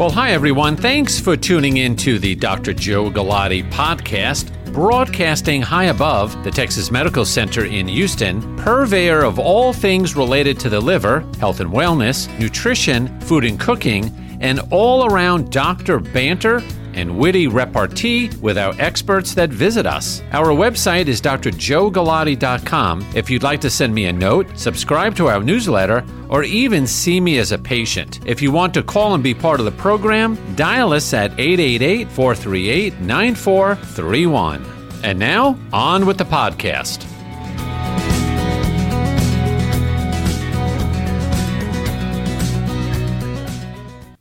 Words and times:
Well, 0.00 0.08
hi, 0.08 0.30
everyone. 0.30 0.76
Thanks 0.76 1.20
for 1.20 1.36
tuning 1.36 1.76
in 1.76 1.94
to 1.96 2.18
the 2.18 2.34
Dr. 2.34 2.72
Joe 2.72 3.10
Galati 3.10 3.70
podcast, 3.70 4.50
broadcasting 4.72 5.60
high 5.60 5.84
above 5.84 6.42
the 6.42 6.50
Texas 6.50 6.90
Medical 6.90 7.26
Center 7.26 7.66
in 7.66 7.86
Houston, 7.86 8.56
purveyor 8.56 9.22
of 9.22 9.38
all 9.38 9.74
things 9.74 10.16
related 10.16 10.58
to 10.60 10.70
the 10.70 10.80
liver, 10.80 11.20
health 11.38 11.60
and 11.60 11.70
wellness, 11.70 12.30
nutrition, 12.38 13.20
food 13.20 13.44
and 13.44 13.60
cooking, 13.60 14.10
and 14.40 14.60
all 14.70 15.04
around 15.04 15.52
doctor 15.52 15.98
banter 15.98 16.62
and 16.94 17.18
witty 17.18 17.46
repartee 17.46 18.30
with 18.40 18.58
our 18.58 18.74
experts 18.78 19.34
that 19.34 19.50
visit 19.50 19.86
us. 19.86 20.22
Our 20.32 20.48
website 20.48 21.06
is 21.06 21.20
drjoegalati.com. 21.20 23.06
If 23.14 23.30
you'd 23.30 23.42
like 23.42 23.60
to 23.62 23.70
send 23.70 23.94
me 23.94 24.06
a 24.06 24.12
note, 24.12 24.46
subscribe 24.58 25.14
to 25.16 25.28
our 25.28 25.42
newsletter, 25.42 26.04
or 26.28 26.44
even 26.44 26.86
see 26.86 27.20
me 27.20 27.38
as 27.38 27.52
a 27.52 27.58
patient. 27.58 28.20
If 28.26 28.40
you 28.40 28.52
want 28.52 28.74
to 28.74 28.82
call 28.82 29.14
and 29.14 29.22
be 29.22 29.34
part 29.34 29.60
of 29.60 29.66
the 29.66 29.72
program, 29.72 30.38
dial 30.56 30.92
us 30.92 31.12
at 31.12 31.32
888 31.32 32.08
438 32.08 33.00
9431. 33.00 34.66
And 35.02 35.18
now, 35.18 35.58
on 35.72 36.06
with 36.06 36.18
the 36.18 36.24
podcast. 36.24 37.19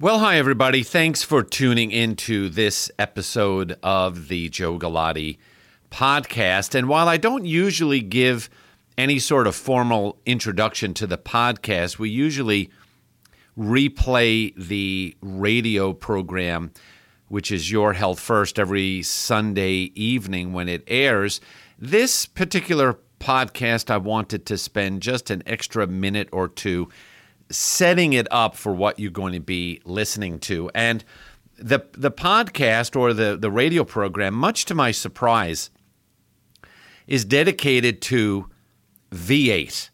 Well, 0.01 0.19
hi, 0.19 0.37
everybody. 0.37 0.83
Thanks 0.83 1.23
for 1.23 1.43
tuning 1.43 1.91
into 1.91 2.47
this 2.47 2.89
episode 2.97 3.77
of 3.83 4.29
the 4.29 4.47
Joe 4.47 4.79
Galati 4.79 5.39
podcast. 5.91 6.73
And 6.73 6.87
while 6.87 7.09
I 7.09 7.17
don't 7.17 7.43
usually 7.43 7.99
give 7.99 8.49
any 8.97 9.19
sort 9.19 9.45
of 9.45 9.57
formal 9.57 10.17
introduction 10.25 10.93
to 10.93 11.05
the 11.05 11.17
podcast, 11.17 11.99
we 11.99 12.09
usually 12.09 12.69
replay 13.57 14.55
the 14.55 15.17
radio 15.21 15.91
program, 15.91 16.71
which 17.27 17.51
is 17.51 17.69
Your 17.69 17.91
Health 17.91 18.21
First, 18.21 18.57
every 18.57 19.03
Sunday 19.03 19.91
evening 19.95 20.53
when 20.53 20.69
it 20.69 20.85
airs. 20.87 21.41
This 21.77 22.25
particular 22.25 22.99
podcast, 23.19 23.91
I 23.91 23.97
wanted 23.97 24.45
to 24.45 24.57
spend 24.57 25.01
just 25.01 25.29
an 25.29 25.43
extra 25.45 25.87
minute 25.87 26.29
or 26.31 26.47
two 26.47 26.87
setting 27.49 28.13
it 28.13 28.27
up 28.31 28.55
for 28.55 28.73
what 28.73 28.99
you're 28.99 29.11
going 29.11 29.33
to 29.33 29.39
be 29.39 29.81
listening 29.85 30.39
to. 30.39 30.69
And 30.73 31.03
the 31.57 31.85
the 31.91 32.11
podcast 32.11 32.95
or 32.95 33.13
the 33.13 33.37
the 33.37 33.51
radio 33.51 33.83
program, 33.83 34.33
much 34.33 34.65
to 34.65 34.75
my 34.75 34.91
surprise, 34.91 35.69
is 37.07 37.25
dedicated 37.25 38.01
to 38.03 38.49
V8, 39.11 39.89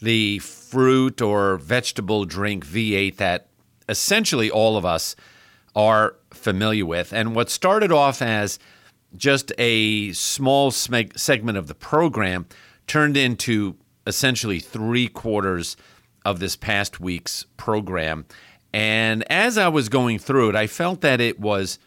the 0.00 0.38
fruit 0.40 1.22
or 1.22 1.56
vegetable 1.56 2.24
drink 2.24 2.66
V8 2.66 3.16
that 3.16 3.48
essentially 3.88 4.50
all 4.50 4.76
of 4.76 4.84
us 4.84 5.16
are 5.74 6.16
familiar 6.32 6.84
with. 6.84 7.12
And 7.12 7.34
what 7.34 7.50
started 7.50 7.92
off 7.92 8.20
as 8.20 8.58
just 9.14 9.52
a 9.58 10.12
small 10.12 10.70
segment 10.70 11.58
of 11.58 11.68
the 11.68 11.74
program 11.74 12.46
turned 12.86 13.16
into 13.16 13.76
essentially 14.06 14.60
three 14.60 15.08
quarters 15.08 15.76
of 16.26 16.40
this 16.40 16.56
past 16.56 16.98
week's 16.98 17.46
program. 17.56 18.26
And 18.72 19.24
as 19.30 19.56
I 19.56 19.68
was 19.68 19.88
going 19.88 20.18
through 20.18 20.50
it, 20.50 20.56
I 20.56 20.66
felt 20.66 21.00
that 21.02 21.20
it 21.20 21.38
was 21.38 21.78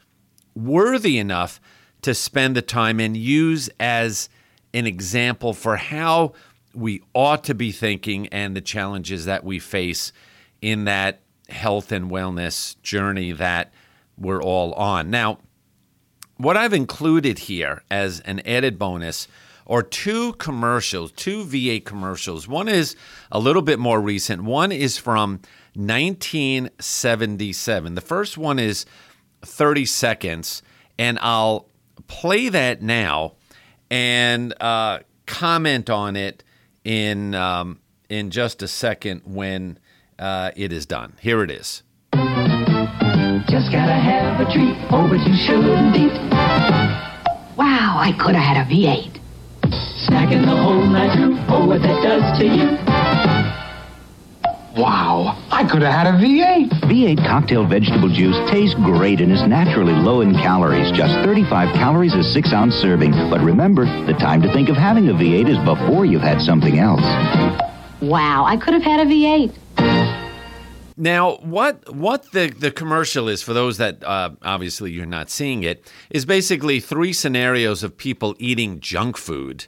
worthy 0.56 1.18
enough 1.18 1.60
to 2.04 2.14
spend 2.14 2.56
the 2.56 2.62
time 2.62 3.02
and 3.02 3.18
use 3.18 3.70
as 3.82 4.30
an 4.74 4.88
example 4.88 5.54
for 5.54 5.76
how 5.76 6.32
we 6.74 7.04
ought 7.14 7.44
to 7.44 7.54
be 7.54 7.74
thinking 7.74 8.28
and 8.28 8.56
the 8.56 8.62
challenges 8.62 9.26
that 9.26 9.44
we 9.44 9.60
face 9.60 10.14
in 10.62 10.86
that 10.86 11.20
health 11.50 11.92
and 11.92 12.10
wellness 12.10 12.82
journey 12.82 13.34
that 13.34 13.74
we're 14.18 14.42
all 14.42 14.72
on. 14.74 15.10
Now, 15.10 15.40
what 16.38 16.56
I've 16.56 16.74
included 16.74 17.40
here 17.40 17.84
as 17.92 18.22
an 18.22 18.40
added 18.46 18.80
bonus 18.80 19.28
or 19.70 19.82
two 19.84 20.34
commercials, 20.34 21.12
two 21.12 21.46
V8 21.46 21.86
commercials. 21.86 22.48
One 22.48 22.68
is 22.68 22.96
a 23.32 23.38
little 23.38 23.62
bit 23.62 23.78
more 23.78 24.02
recent, 24.02 24.44
one 24.44 24.72
is 24.72 24.98
from 24.98 25.42
1977. 25.76 27.94
The 27.94 28.02
first 28.02 28.36
one 28.36 28.58
is 28.58 28.88
30 29.44 29.86
seconds, 29.86 30.64
and 30.98 31.20
I'll 31.22 31.68
play 32.08 32.50
that 32.50 32.82
now 32.82 33.36
and 33.92 34.56
uh, 34.60 35.02
comment 35.28 35.92
on 35.92 36.16
it 36.16 36.44
in, 36.84 37.36
um, 37.36 37.80
in 38.10 38.32
just 38.32 38.64
a 38.64 38.68
second 38.68 39.22
when 39.24 39.78
uh, 40.18 40.50
it 40.56 40.74
is 40.74 40.88
done. 40.88 41.14
Here 41.22 41.44
it 41.44 41.52
is. 41.52 41.84
Just 43.48 43.72
gotta 43.72 43.94
have 43.94 44.42
a 44.42 44.46
treat, 44.52 44.76
oh, 44.90 45.08
but 45.08 45.20
you 45.28 45.36
shouldn't 45.36 45.96
eat. 45.96 46.14
Wow, 47.56 47.98
I 48.00 48.16
could 48.20 48.34
have 48.34 48.58
had 48.58 48.66
a 48.66 48.70
V8 48.70 49.19
snacking 50.10 50.46
the 50.46 50.56
whole 50.56 50.86
night 50.86 51.16
through. 51.16 51.38
Oh, 51.48 51.66
what 51.68 51.82
that 51.82 52.02
does 52.02 52.40
to 52.40 52.46
you. 52.46 52.78
Wow, 54.80 55.38
I 55.52 55.68
could 55.68 55.82
have 55.82 55.94
had 55.94 56.08
a 56.08 56.18
V8. 56.18 56.70
V8 56.90 57.28
cocktail 57.28 57.66
vegetable 57.66 58.10
juice 58.10 58.38
tastes 58.50 58.76
great 58.76 59.20
and 59.20 59.32
is 59.32 59.44
naturally 59.44 59.94
low 59.94 60.22
in 60.22 60.34
calories, 60.34 60.92
just 60.92 61.14
35 61.26 61.76
calories 61.76 62.14
a 62.14 62.24
six 62.24 62.54
ounce 62.54 62.76
serving. 62.76 63.12
But 63.12 63.42
remember, 63.42 63.86
the 64.06 64.14
time 64.14 64.42
to 64.42 64.54
think 64.54 64.70
of 64.70 64.78
having 64.78 65.10
a 65.10 65.14
V8 65.14 65.50
is 65.50 65.58
before 65.66 66.06
you've 66.06 66.22
had 66.22 66.42
something 66.42 66.80
else. 66.80 67.02
Wow, 68.02 68.46
I 68.46 68.58
could 68.58 68.74
have 68.74 68.84
had 68.84 69.02
a 69.02 69.06
V8. 69.06 69.54
Now, 70.96 71.38
what 71.38 71.94
what 71.94 72.32
the, 72.32 72.48
the 72.48 72.72
commercial 72.72 73.30
is 73.30 73.42
for 73.42 73.54
those 73.54 73.78
that 73.78 74.04
uh, 74.04 74.32
obviously 74.42 74.92
you're 74.92 75.06
not 75.06 75.30
seeing 75.30 75.64
it 75.64 75.92
is 76.10 76.26
basically 76.26 76.80
three 76.80 77.14
scenarios 77.14 77.84
of 77.84 77.98
people 77.98 78.36
eating 78.38 78.80
junk 78.80 79.18
food 79.18 79.68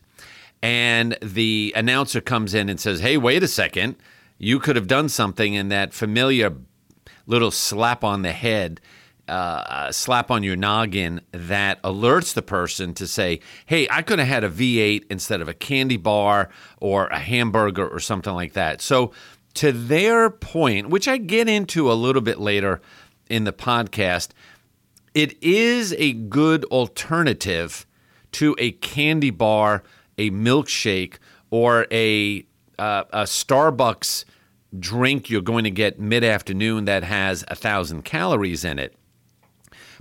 and 0.61 1.17
the 1.21 1.73
announcer 1.75 2.21
comes 2.21 2.53
in 2.53 2.69
and 2.69 2.79
says, 2.79 2.99
"Hey, 2.99 3.17
wait 3.17 3.43
a 3.43 3.47
second, 3.47 3.95
you 4.37 4.59
could 4.59 4.75
have 4.75 4.87
done 4.87 5.09
something." 5.09 5.55
And 5.55 5.71
that 5.71 5.93
familiar 5.93 6.53
little 7.25 7.51
slap 7.51 8.03
on 8.03 8.21
the 8.21 8.31
head, 8.31 8.81
uh, 9.27 9.91
slap 9.91 10.29
on 10.29 10.43
your 10.43 10.55
noggin, 10.55 11.21
that 11.31 11.81
alerts 11.83 12.33
the 12.33 12.41
person 12.41 12.93
to 12.95 13.07
say, 13.07 13.39
"Hey, 13.65 13.87
I 13.89 14.01
could 14.01 14.19
have 14.19 14.27
had 14.27 14.43
a 14.43 14.49
V8 14.49 15.05
instead 15.09 15.41
of 15.41 15.47
a 15.47 15.53
candy 15.53 15.97
bar 15.97 16.49
or 16.79 17.07
a 17.07 17.19
hamburger 17.19 17.87
or 17.87 17.99
something 17.99 18.33
like 18.33 18.53
that." 18.53 18.81
So, 18.81 19.11
to 19.55 19.71
their 19.71 20.29
point, 20.29 20.89
which 20.89 21.07
I 21.07 21.17
get 21.17 21.49
into 21.49 21.91
a 21.91 21.93
little 21.93 22.21
bit 22.21 22.39
later 22.39 22.81
in 23.29 23.43
the 23.43 23.53
podcast, 23.53 24.29
it 25.13 25.41
is 25.41 25.93
a 25.97 26.13
good 26.13 26.63
alternative 26.65 27.85
to 28.33 28.55
a 28.59 28.71
candy 28.71 29.29
bar 29.29 29.83
a 30.17 30.31
milkshake 30.31 31.15
or 31.49 31.87
a 31.91 32.45
uh, 32.79 33.03
a 33.11 33.23
Starbucks 33.23 34.25
drink 34.77 35.29
you're 35.29 35.41
going 35.41 35.63
to 35.63 35.71
get 35.71 35.99
mid 35.99 36.23
afternoon 36.23 36.85
that 36.85 37.03
has 37.03 37.43
a 37.47 37.55
thousand 37.55 38.03
calories 38.03 38.63
in 38.63 38.79
it. 38.79 38.95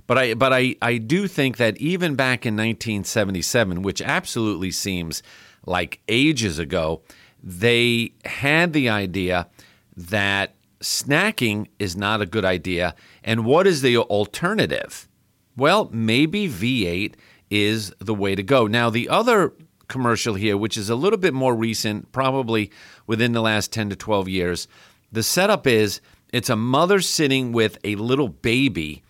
But 0.07 0.17
I 0.17 0.33
but 0.33 0.51
I, 0.51 0.75
I 0.81 0.97
do 0.97 1.27
think 1.27 1.57
that 1.57 1.77
even 1.77 2.15
back 2.15 2.45
in 2.45 2.55
1977, 2.55 3.81
which 3.81 4.01
absolutely 4.01 4.71
seems 4.71 5.21
like 5.65 6.01
ages 6.07 6.59
ago, 6.59 7.01
they 7.43 8.13
had 8.25 8.73
the 8.73 8.89
idea 8.89 9.47
that 9.95 10.55
snacking 10.79 11.67
is 11.79 11.95
not 11.95 12.21
a 12.21 12.25
good 12.25 12.45
idea. 12.45 12.95
And 13.23 13.45
what 13.45 13.67
is 13.67 13.81
the 13.81 13.97
alternative? 13.97 15.07
Well, 15.55 15.89
maybe 15.91 16.47
V8 16.47 17.13
is 17.49 17.93
the 17.99 18.15
way 18.15 18.35
to 18.35 18.43
go. 18.43 18.65
Now, 18.67 18.89
the 18.89 19.09
other 19.09 19.53
commercial 19.91 20.33
here, 20.33 20.57
which 20.57 20.77
is 20.77 20.89
a 20.89 20.95
little 20.95 21.19
bit 21.19 21.33
more 21.33 21.53
recent, 21.53 22.11
probably 22.11 22.71
within 23.05 23.33
the 23.33 23.41
last 23.41 23.71
10 23.71 23.89
to 23.89 23.95
12 23.95 24.27
years. 24.27 24.67
The 25.11 25.21
setup 25.21 25.67
is 25.67 26.01
it's 26.31 26.49
a 26.49 26.55
mother 26.55 27.01
sitting 27.01 27.51
with 27.51 27.77
a 27.83 27.95
little 27.97 28.29
baby 28.29 29.03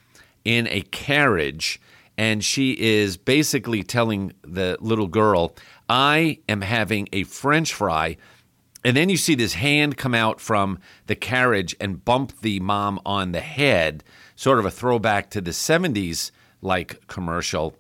in 0.44 0.68
a 0.68 0.82
carriage, 0.82 1.80
and 2.18 2.44
she 2.44 2.72
is 2.72 3.16
basically 3.16 3.84
telling 3.84 4.34
the 4.42 4.76
little 4.82 5.08
girl, 5.08 5.56
I 5.88 6.40
am 6.50 6.62
having 6.62 7.08
a 7.14 7.24
french 7.24 7.74
fry. 7.74 8.18
And 8.84 8.98
then 8.98 9.10
you 9.10 9.18
see 9.18 9.36
this 9.36 9.54
hand 9.54 9.98
come 9.98 10.16
out 10.16 10.42
from 10.42 10.80
the 11.06 11.16
carriage 11.16 11.76
and 11.80 12.04
bump 12.04 12.42
the 12.42 12.60
mom 12.60 13.00
on 13.06 13.32
the 13.32 13.40
head, 13.40 14.04
sort 14.36 14.58
of 14.58 14.66
a 14.66 14.72
throwback 14.72 15.30
to 15.32 15.42
the 15.42 15.52
70s 15.52 16.32
like 16.64 17.06
commercial, 17.06 17.76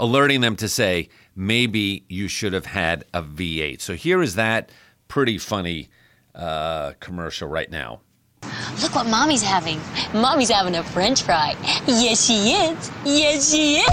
alerting 0.00 0.40
them 0.40 0.56
to 0.56 0.68
say, 0.68 1.08
maybe 1.34 2.04
you 2.08 2.28
should 2.28 2.52
have 2.52 2.66
had 2.66 3.04
a 3.12 3.22
V8. 3.22 3.80
So 3.80 3.94
here 3.94 4.22
is 4.22 4.34
that 4.36 4.70
pretty 5.08 5.38
funny 5.38 5.88
uh, 6.34 6.92
commercial 7.00 7.48
right 7.48 7.70
now. 7.70 8.00
Look 8.82 8.94
what 8.94 9.06
mommy's 9.06 9.42
having. 9.42 9.80
Mommy's 10.12 10.50
having 10.50 10.74
a 10.74 10.84
french 10.84 11.22
fry. 11.22 11.54
Yes, 11.86 12.24
she 12.24 12.52
is. 12.52 12.90
Yes, 13.04 13.50
she 13.50 13.76
is. 13.76 13.88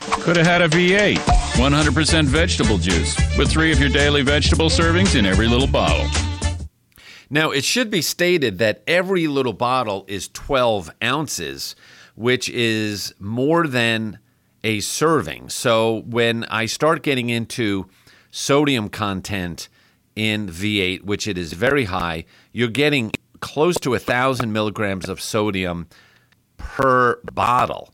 Could 0.00 0.36
have 0.36 0.46
had 0.46 0.62
a 0.62 0.68
V8. 0.68 1.16
100% 1.58 2.24
vegetable 2.24 2.78
juice 2.78 3.16
with 3.36 3.50
three 3.50 3.72
of 3.72 3.80
your 3.80 3.88
daily 3.88 4.22
vegetable 4.22 4.68
servings 4.68 5.18
in 5.18 5.26
every 5.26 5.48
little 5.48 5.66
bottle. 5.66 6.06
Now, 7.30 7.50
it 7.50 7.64
should 7.64 7.90
be 7.90 8.00
stated 8.00 8.58
that 8.58 8.82
every 8.86 9.26
little 9.26 9.52
bottle 9.52 10.04
is 10.08 10.28
12 10.28 10.90
ounces, 11.02 11.76
which 12.14 12.48
is 12.48 13.12
more 13.18 13.66
than 13.66 14.18
a 14.64 14.80
serving. 14.80 15.50
So 15.50 16.02
when 16.06 16.44
I 16.44 16.66
start 16.66 17.02
getting 17.02 17.30
into 17.30 17.88
sodium 18.30 18.88
content 18.88 19.68
in 20.16 20.48
V8, 20.48 21.02
which 21.02 21.28
it 21.28 21.38
is 21.38 21.52
very 21.52 21.84
high, 21.84 22.24
you're 22.52 22.68
getting 22.68 23.12
close 23.40 23.78
to 23.80 23.94
a 23.94 23.98
thousand 23.98 24.52
milligrams 24.52 25.08
of 25.08 25.20
sodium 25.20 25.86
per 26.56 27.20
bottle. 27.32 27.92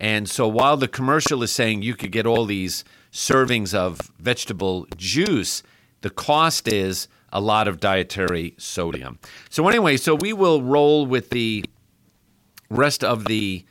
And 0.00 0.28
so 0.28 0.46
while 0.46 0.76
the 0.76 0.88
commercial 0.88 1.42
is 1.42 1.52
saying 1.52 1.82
you 1.82 1.94
could 1.94 2.12
get 2.12 2.26
all 2.26 2.44
these 2.44 2.84
servings 3.12 3.74
of 3.74 4.12
vegetable 4.18 4.86
juice, 4.96 5.62
the 6.02 6.10
cost 6.10 6.68
is 6.68 7.08
a 7.32 7.40
lot 7.40 7.66
of 7.66 7.80
dietary 7.80 8.54
sodium. 8.58 9.18
So, 9.50 9.66
anyway, 9.68 9.96
so 9.96 10.14
we 10.14 10.32
will 10.32 10.62
roll 10.62 11.04
with 11.06 11.30
the 11.30 11.64
rest 12.70 13.02
of 13.02 13.24
the 13.24 13.64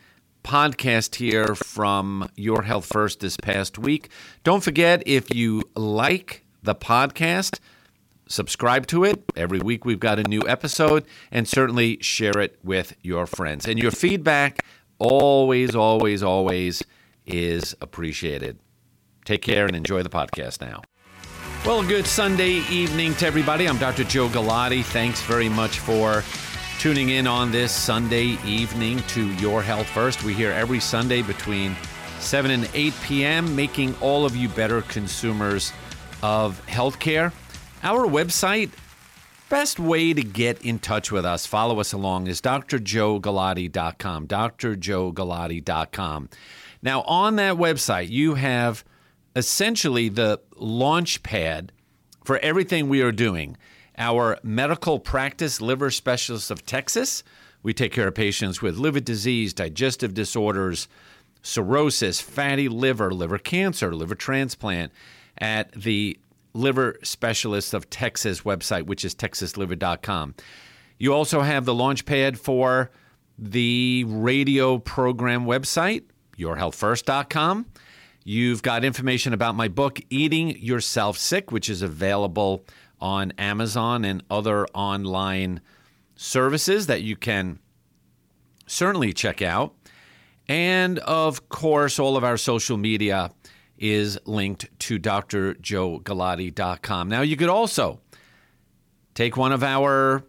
podcast 0.44 1.16
here 1.16 1.56
from 1.56 2.30
Your 2.36 2.64
Health 2.64 2.86
First 2.86 3.22
this 3.22 3.38
past 3.38 3.80
week. 3.80 4.10
Don't 4.44 4.64
forget 4.64 5.02
if 5.06 5.34
you 5.34 5.64
like 5.76 6.44
the 6.62 6.76
podcast, 6.76 7.60
subscribe 8.28 8.88
to 8.88 9.04
it. 9.04 9.24
Every 9.36 9.60
week 9.60 9.86
we've 9.86 10.00
got 10.00 10.20
a 10.20 10.24
new 10.24 10.42
episode, 10.48 11.06
and 11.32 11.48
certainly 11.48 11.98
share 12.02 12.38
it 12.40 12.60
with 12.64 12.96
your 13.02 13.26
friends. 13.26 13.68
And 13.68 13.80
your 13.80 13.92
feedback 13.92 14.66
always, 15.00 15.76
always, 15.76 16.22
always 16.22 16.84
is 17.26 17.76
appreciated. 17.82 18.60
Take 19.26 19.42
care 19.42 19.66
and 19.66 19.76
enjoy 19.76 20.04
the 20.04 20.10
podcast 20.10 20.62
now. 20.62 20.82
Well, 21.66 21.82
good 21.82 22.06
Sunday 22.06 22.62
evening 22.70 23.16
to 23.16 23.26
everybody. 23.26 23.70
I'm 23.70 23.78
Dr. 23.78 24.04
Joe 24.04 24.28
Galati. 24.28 24.84
Thanks 24.84 25.22
very 25.22 25.48
much 25.48 25.80
for 25.80 26.22
tuning 26.84 27.12
in 27.12 27.26
on 27.26 27.50
this 27.50 27.72
Sunday 27.72 28.38
evening 28.46 29.00
to 29.04 29.32
Your 29.36 29.62
Health 29.62 29.88
First. 29.88 30.26
We 30.26 30.34
hear 30.34 30.52
every 30.52 30.82
Sunday 30.82 31.22
between 31.22 31.78
7 32.20 32.52
and 32.52 32.70
8 32.74 32.94
p.m., 33.04 33.56
making 33.56 33.96
all 34.02 34.26
of 34.26 34.36
you 34.36 34.50
better 34.50 34.82
consumers 34.82 35.72
of 36.22 36.62
healthcare. 36.68 37.32
Our 37.84 38.06
website, 38.06 38.72
best 39.48 39.80
way 39.80 40.12
to 40.12 40.22
get 40.22 40.62
in 40.62 40.78
touch 40.78 41.10
with 41.10 41.24
us, 41.24 41.46
follow 41.46 41.80
us 41.80 41.94
along, 41.94 42.28
is 42.28 42.42
drjoegalati.com. 42.42 44.28
drjoegalati.com. 44.28 46.30
Now, 46.82 47.02
on 47.04 47.36
that 47.38 47.56
website, 47.56 48.10
you 48.10 48.36
have 48.36 48.84
essentially 49.38 50.10
the 50.10 50.42
launch 50.58 51.24
pad 51.24 51.72
for 52.26 52.40
everything 52.40 52.90
we 52.90 53.02
are 53.02 53.14
doing. 53.14 53.56
Our 53.98 54.40
medical 54.44 55.00
practice 55.00 55.62
liver 55.62 55.92
specialists 55.92 56.50
of 56.50 56.66
Texas, 56.66 57.24
we 57.62 57.74
take 57.74 57.92
care 57.92 58.08
of 58.08 58.16
patients 58.16 58.62
with 58.62 58.78
liver 58.78 59.00
disease, 59.00 59.54
digestive 59.54 60.14
disorders, 60.14 60.88
cirrhosis, 61.42 62.20
fatty 62.20 62.68
liver, 62.68 63.12
liver 63.12 63.38
cancer, 63.38 63.94
liver 63.94 64.16
transplant 64.16 64.92
at 65.38 65.72
the 65.74 66.18
Liver 66.54 66.98
Specialists 67.04 67.74
of 67.74 67.90
Texas 67.90 68.42
website, 68.42 68.84
which 68.86 69.04
is 69.04 69.16
texasliver.com. 69.16 70.36
You 70.98 71.14
also 71.14 71.42
have 71.42 71.66
the 71.66 71.74
launch 71.74 72.06
pad 72.06 72.40
for 72.40 72.92
the 73.38 74.06
radio 74.08 74.78
program 74.78 75.46
website, 75.46 76.04
yourhealthfirst.com. 76.38 77.66
You've 78.24 78.62
got 78.62 78.86
information 78.86 79.34
about 79.34 79.56
my 79.56 79.68
book, 79.68 80.00
Eating 80.10 80.58
Yourself 80.58 81.18
Sick, 81.18 81.52
which 81.52 81.70
is 81.70 81.82
available 81.82 82.64
on 83.04 83.32
Amazon 83.38 84.04
and 84.06 84.24
other 84.32 84.66
online 84.68 85.60
services 86.16 86.88
that 86.88 87.02
you 87.02 87.18
can 87.18 87.60
certainly 88.66 89.12
check 89.12 89.42
out. 89.42 89.76
And 90.48 91.00
of 91.00 91.50
course, 91.50 92.00
all 92.00 92.16
of 92.16 92.24
our 92.24 92.38
social 92.38 92.78
media 92.78 93.32
is 93.78 94.18
linked 94.26 94.70
to 94.80 94.98
drjoegalati.com. 95.00 97.10
Now, 97.10 97.20
you 97.22 97.36
could 97.36 97.50
also 97.50 98.00
take 99.14 99.36
one 99.36 99.52
of 99.52 99.64
our 99.64 100.24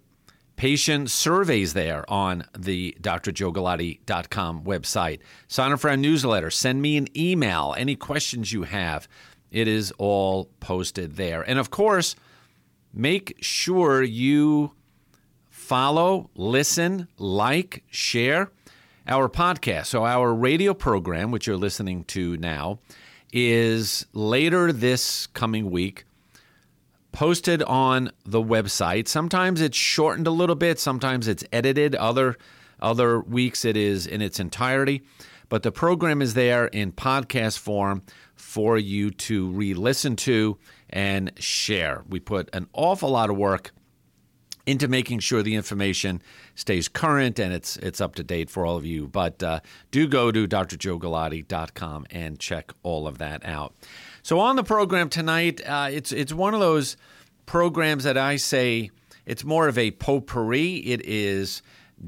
patient 0.56 1.10
surveys 1.10 1.74
there 1.74 2.04
on 2.10 2.44
the 2.58 2.96
drjoegalati.com 3.00 4.64
website. 4.64 5.20
Sign 5.46 5.70
up 5.70 5.78
for 5.78 5.90
our 5.90 5.96
newsletter. 5.96 6.50
Send 6.50 6.82
me 6.82 6.96
an 6.96 7.06
email. 7.16 7.72
Any 7.78 7.94
questions 7.94 8.52
you 8.52 8.64
have, 8.64 9.06
it 9.52 9.68
is 9.68 9.92
all 9.98 10.46
posted 10.58 11.14
there. 11.14 11.42
And 11.42 11.60
of 11.60 11.70
course, 11.70 12.16
make 12.94 13.36
sure 13.40 14.02
you 14.02 14.72
follow, 15.50 16.30
listen, 16.34 17.08
like, 17.18 17.84
share 17.90 18.50
our 19.06 19.28
podcast. 19.28 19.86
So, 19.86 20.04
our 20.06 20.32
radio 20.32 20.74
program, 20.74 21.30
which 21.30 21.46
you're 21.46 21.56
listening 21.56 22.04
to 22.04 22.36
now, 22.36 22.78
is 23.32 24.06
later 24.12 24.72
this 24.72 25.26
coming 25.26 25.70
week 25.70 26.04
posted 27.12 27.62
on 27.62 28.10
the 28.24 28.42
website. 28.42 29.08
Sometimes 29.08 29.60
it's 29.60 29.76
shortened 29.76 30.26
a 30.26 30.30
little 30.32 30.56
bit, 30.56 30.78
sometimes 30.78 31.28
it's 31.28 31.44
edited. 31.52 31.94
Other 31.94 32.36
other 32.80 33.20
weeks 33.20 33.64
it 33.64 33.76
is 33.76 34.06
in 34.06 34.20
its 34.20 34.40
entirety, 34.40 35.02
but 35.48 35.62
the 35.62 35.72
program 35.72 36.20
is 36.20 36.34
there 36.34 36.66
in 36.66 36.92
podcast 36.92 37.58
form 37.58 38.02
for 38.34 38.76
you 38.76 39.10
to 39.10 39.48
re-listen 39.50 40.16
to 40.16 40.58
and 40.94 41.32
share. 41.38 42.04
We 42.08 42.20
put 42.20 42.48
an 42.54 42.68
awful 42.72 43.10
lot 43.10 43.28
of 43.28 43.36
work 43.36 43.72
into 44.64 44.88
making 44.88 45.18
sure 45.18 45.42
the 45.42 45.56
information 45.56 46.22
stays 46.54 46.88
current 46.88 47.38
and 47.38 47.52
it's 47.52 47.76
it's 47.78 48.00
up 48.00 48.14
to 48.14 48.22
date 48.22 48.48
for 48.48 48.64
all 48.64 48.76
of 48.76 48.86
you. 48.86 49.08
But 49.08 49.42
uh, 49.42 49.60
do 49.90 50.06
go 50.06 50.30
to 50.30 50.48
drjoegalati.com 50.48 52.06
and 52.10 52.38
check 52.38 52.72
all 52.82 53.06
of 53.06 53.18
that 53.18 53.44
out. 53.44 53.74
So 54.22 54.38
on 54.38 54.56
the 54.56 54.64
program 54.64 55.10
tonight, 55.10 55.60
uh, 55.66 55.88
it's 55.90 56.12
it's 56.12 56.32
one 56.32 56.54
of 56.54 56.60
those 56.60 56.96
programs 57.44 58.04
that 58.04 58.16
I 58.16 58.36
say 58.36 58.90
it's 59.26 59.44
more 59.44 59.68
of 59.68 59.76
a 59.76 59.90
potpourri. 59.90 60.76
It 60.76 61.04
is 61.04 61.60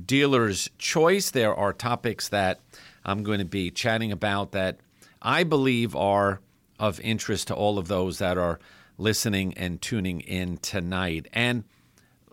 dealer's 0.06 0.70
choice. 0.78 1.30
There 1.30 1.54
are 1.54 1.72
topics 1.72 2.28
that 2.28 2.60
I'm 3.04 3.24
going 3.24 3.40
to 3.40 3.44
be 3.44 3.70
chatting 3.70 4.12
about 4.12 4.52
that 4.52 4.78
I 5.20 5.42
believe 5.42 5.96
are 5.96 6.40
of 6.78 7.00
interest 7.00 7.48
to 7.48 7.54
all 7.54 7.78
of 7.78 7.88
those 7.88 8.18
that 8.18 8.38
are 8.38 8.58
listening 8.98 9.54
and 9.54 9.80
tuning 9.80 10.20
in 10.20 10.56
tonight. 10.58 11.28
And 11.32 11.64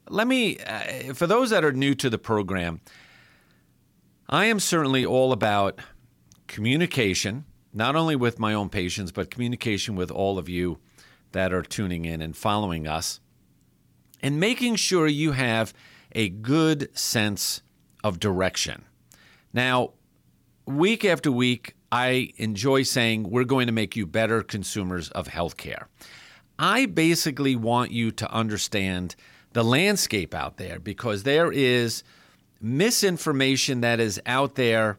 let 0.09 0.27
me, 0.27 0.57
uh, 0.59 1.13
for 1.13 1.27
those 1.27 1.49
that 1.49 1.63
are 1.63 1.71
new 1.71 1.95
to 1.95 2.09
the 2.09 2.17
program, 2.17 2.81
I 4.29 4.45
am 4.45 4.59
certainly 4.59 5.05
all 5.05 5.31
about 5.31 5.79
communication 6.47 7.45
not 7.73 7.95
only 7.95 8.15
with 8.15 8.39
my 8.39 8.53
own 8.53 8.69
patients, 8.69 9.11
but 9.11 9.31
communication 9.31 9.95
with 9.95 10.11
all 10.11 10.37
of 10.37 10.47
you 10.47 10.77
that 11.31 11.51
are 11.51 11.63
tuning 11.63 12.05
in 12.05 12.21
and 12.21 12.37
following 12.37 12.87
us, 12.87 13.19
and 14.21 14.39
making 14.39 14.75
sure 14.75 15.07
you 15.07 15.31
have 15.31 15.73
a 16.13 16.29
good 16.29 16.95
sense 16.95 17.61
of 18.03 18.19
direction. 18.19 18.85
Now, 19.51 19.93
week 20.67 21.03
after 21.03 21.31
week, 21.31 21.75
I 21.91 22.31
enjoy 22.37 22.83
saying 22.83 23.23
we're 23.23 23.43
going 23.43 23.67
to 23.67 23.73
make 23.73 23.95
you 23.95 24.05
better 24.05 24.43
consumers 24.43 25.09
of 25.09 25.27
healthcare. 25.27 25.85
I 26.57 26.85
basically 26.85 27.55
want 27.55 27.91
you 27.91 28.11
to 28.11 28.31
understand 28.31 29.15
the 29.53 29.63
landscape 29.63 30.33
out 30.33 30.57
there 30.57 30.79
because 30.79 31.23
there 31.23 31.51
is 31.51 32.03
misinformation 32.61 33.81
that 33.81 33.99
is 33.99 34.21
out 34.25 34.55
there 34.55 34.97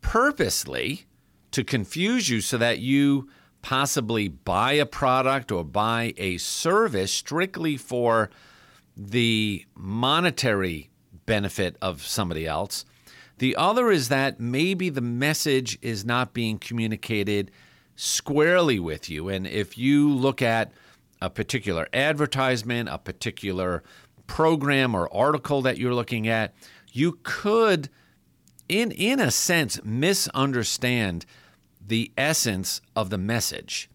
purposely 0.00 1.06
to 1.50 1.64
confuse 1.64 2.28
you 2.28 2.40
so 2.40 2.58
that 2.58 2.78
you 2.78 3.28
possibly 3.62 4.28
buy 4.28 4.72
a 4.72 4.86
product 4.86 5.52
or 5.52 5.64
buy 5.64 6.14
a 6.16 6.38
service 6.38 7.12
strictly 7.12 7.76
for 7.76 8.30
the 8.96 9.64
monetary 9.74 10.90
benefit 11.26 11.76
of 11.82 12.02
somebody 12.02 12.46
else. 12.46 12.84
The 13.38 13.56
other 13.56 13.90
is 13.90 14.08
that 14.08 14.38
maybe 14.38 14.90
the 14.90 15.00
message 15.00 15.78
is 15.80 16.04
not 16.04 16.34
being 16.34 16.58
communicated 16.58 17.50
squarely 18.00 18.80
with 18.80 19.10
you. 19.10 19.28
And 19.28 19.46
if 19.46 19.76
you 19.76 20.10
look 20.10 20.40
at 20.40 20.72
a 21.20 21.28
particular 21.28 21.86
advertisement, 21.92 22.88
a 22.88 22.96
particular 22.96 23.82
program 24.26 24.94
or 24.94 25.12
article 25.14 25.60
that 25.62 25.76
you're 25.76 25.94
looking 25.94 26.26
at, 26.26 26.54
you 26.92 27.18
could, 27.22 27.90
in, 28.70 28.90
in 28.92 29.20
a 29.20 29.30
sense, 29.30 29.84
misunderstand 29.84 31.26
the 31.86 32.10
essence 32.16 32.80
of 32.96 33.10
the 33.10 33.18
message. 33.18 33.90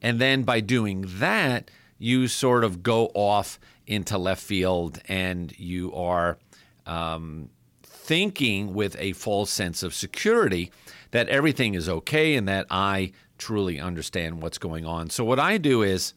And 0.00 0.20
then 0.20 0.44
by 0.44 0.60
doing 0.60 1.06
that, 1.18 1.72
you 1.98 2.28
sort 2.28 2.62
of 2.62 2.84
go 2.84 3.06
off 3.14 3.58
into 3.84 4.16
left 4.16 4.42
field 4.42 5.00
and 5.08 5.58
you 5.58 5.92
are 5.92 6.38
um, 6.86 7.50
thinking 7.82 8.74
with 8.74 8.94
a 9.00 9.12
false 9.14 9.50
sense 9.50 9.82
of 9.82 9.92
security 9.92 10.70
that 11.10 11.28
everything 11.28 11.74
is 11.74 11.88
okay 11.88 12.36
and 12.36 12.46
that 12.46 12.66
I 12.70 13.10
truly 13.40 13.80
understand 13.80 14.42
what's 14.42 14.58
going 14.58 14.86
on. 14.86 15.10
So, 15.10 15.24
what 15.24 15.40
I 15.40 15.58
do 15.58 15.82
is 15.82 16.14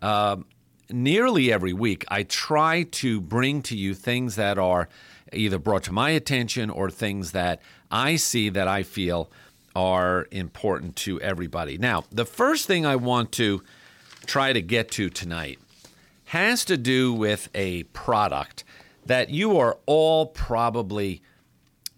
uh, 0.00 0.36
nearly 0.90 1.52
every 1.52 1.72
week, 1.72 2.04
I 2.08 2.22
try 2.22 2.84
to 2.84 3.20
bring 3.20 3.62
to 3.62 3.76
you 3.76 3.94
things 3.94 4.36
that 4.36 4.58
are 4.58 4.88
either 5.32 5.58
brought 5.58 5.82
to 5.84 5.92
my 5.92 6.10
attention 6.10 6.70
or 6.70 6.90
things 6.90 7.32
that 7.32 7.60
I 7.90 8.16
see 8.16 8.48
that 8.50 8.68
I 8.68 8.82
feel 8.82 9.30
are 9.74 10.26
important 10.30 10.96
to 10.96 11.20
everybody. 11.20 11.78
Now, 11.78 12.04
the 12.10 12.24
first 12.24 12.66
thing 12.66 12.86
I 12.86 12.96
want 12.96 13.32
to 13.32 13.62
try 14.26 14.52
to 14.52 14.60
get 14.60 14.90
to 14.92 15.10
tonight 15.10 15.58
has 16.26 16.64
to 16.66 16.76
do 16.76 17.12
with 17.12 17.48
a 17.54 17.84
product 17.84 18.64
that 19.06 19.30
you 19.30 19.58
are 19.58 19.78
all 19.86 20.26
probably 20.26 21.22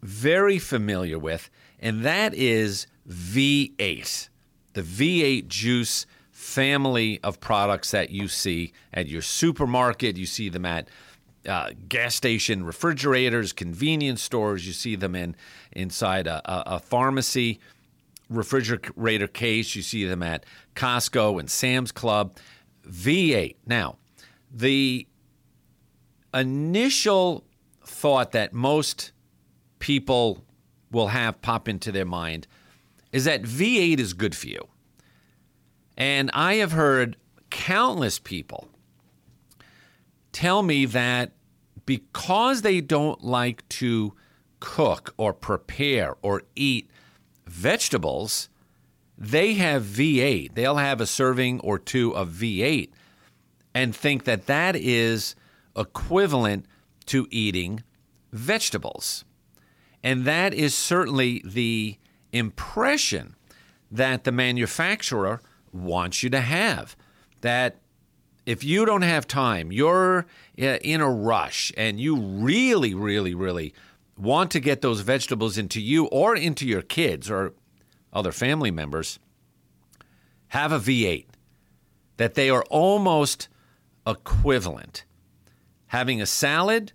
very 0.03 0.59
familiar 0.59 1.19
with, 1.19 1.51
and 1.81 2.05
that 2.05 2.35
is 2.35 2.87
V8, 3.11 4.29
the 4.75 4.83
V8 4.83 5.49
juice 5.49 6.07
family 6.31 7.21
of 7.23 7.41
products 7.41 7.91
that 7.91 8.11
you 8.11 8.29
see 8.29 8.73
at 8.95 9.09
your 9.09 9.23
supermarket. 9.23 10.17
You 10.17 10.27
see 10.27 10.49
them 10.49 10.65
at 10.65 10.89
uh, 11.47 11.71
gas 11.89 12.15
station 12.15 12.65
refrigerators, 12.65 13.53
convenience 13.53 14.23
stores. 14.23 14.67
You 14.67 14.73
see 14.73 14.97
them 14.97 15.15
in 15.15 15.37
inside 15.73 16.27
a, 16.27 16.41
a, 16.51 16.77
a 16.77 16.79
pharmacy 16.79 17.61
refrigerator 18.29 19.27
case. 19.27 19.75
You 19.75 19.83
see 19.83 20.05
them 20.05 20.23
at 20.23 20.45
Costco 20.75 21.41
and 21.41 21.51
Sam's 21.51 21.93
Club. 21.93 22.37
V8. 22.89 23.57
Now, 23.67 23.97
the 24.51 25.07
initial 26.33 27.45
thought 27.85 28.33
that 28.33 28.53
most 28.53 29.13
people 29.81 30.45
will 30.91 31.09
have 31.09 31.41
pop 31.43 31.69
into 31.69 31.93
their 31.93 32.05
mind 32.05 32.47
is 33.13 33.25
that 33.25 33.43
V8 33.43 33.99
is 33.99 34.13
good 34.13 34.35
for 34.35 34.49
you. 34.49 34.69
And 35.97 36.31
I 36.33 36.55
have 36.55 36.73
heard 36.73 37.17
countless 37.51 38.19
people 38.19 38.69
tell 40.33 40.63
me 40.63 40.87
that 40.87 41.33
because 41.87 42.63
they 42.63 42.81
don't 42.81 43.23
like 43.23 43.69
to 43.69 44.15
cook 44.61 45.15
or 45.17 45.33
prepare 45.33 46.17
or 46.23 46.43
eat 46.55 46.89
vegetables, 47.47 48.49
they 49.19 49.55
have 49.55 49.83
V8. 49.83 50.55
They'll 50.55 50.77
have 50.77 51.01
a 51.01 51.07
serving 51.07 51.61
or 51.61 51.79
two 51.79 52.15
of 52.15 52.29
V8 52.31 52.91
and 53.75 53.95
think 53.95 54.25
that 54.25 54.47
that 54.47 54.77
is 54.77 55.35
equivalent 55.77 56.67
to 57.07 57.27
eating 57.31 57.83
vegetables. 58.33 59.25
And 60.03 60.25
that 60.25 60.55
is 60.55 60.75
certainly 60.75 61.43
the 61.45 61.99
impression 62.33 63.35
that 63.91 64.25
the 64.25 64.33
manufacturer 64.33 65.41
wants 65.73 66.23
you 66.23 66.31
to 66.31 66.41
have. 66.41 66.97
That 67.41 67.77
if 68.47 68.65
you 68.65 68.85
don't 68.85 69.03
have 69.03 69.27
time, 69.27 69.73
you're 69.73 70.27
uh, 70.61 70.79
in 70.83 71.01
a 71.01 71.11
rush, 71.11 71.73
and 71.77 72.01
you 72.01 72.17
really, 72.17 72.95
really, 72.95 73.35
really 73.35 73.75
want 74.17 74.51
to 74.51 74.61
get 74.61 74.83
those 74.83 75.01
vegetables 75.01 75.57
into 75.57 75.81
you 75.81 76.07
or 76.07 76.37
into 76.37 76.67
your 76.67 76.83
kids 76.83 77.31
or 77.31 77.55
other 78.13 78.33
family 78.33 78.71
members, 78.71 79.19
have 80.49 80.73
a 80.73 80.79
V8. 80.79 81.27
That 82.17 82.35
they 82.35 82.51
are 82.51 82.65
almost 82.69 83.49
equivalent. 84.07 85.05
Having 85.87 86.21
a 86.21 86.27
salad, 86.27 86.93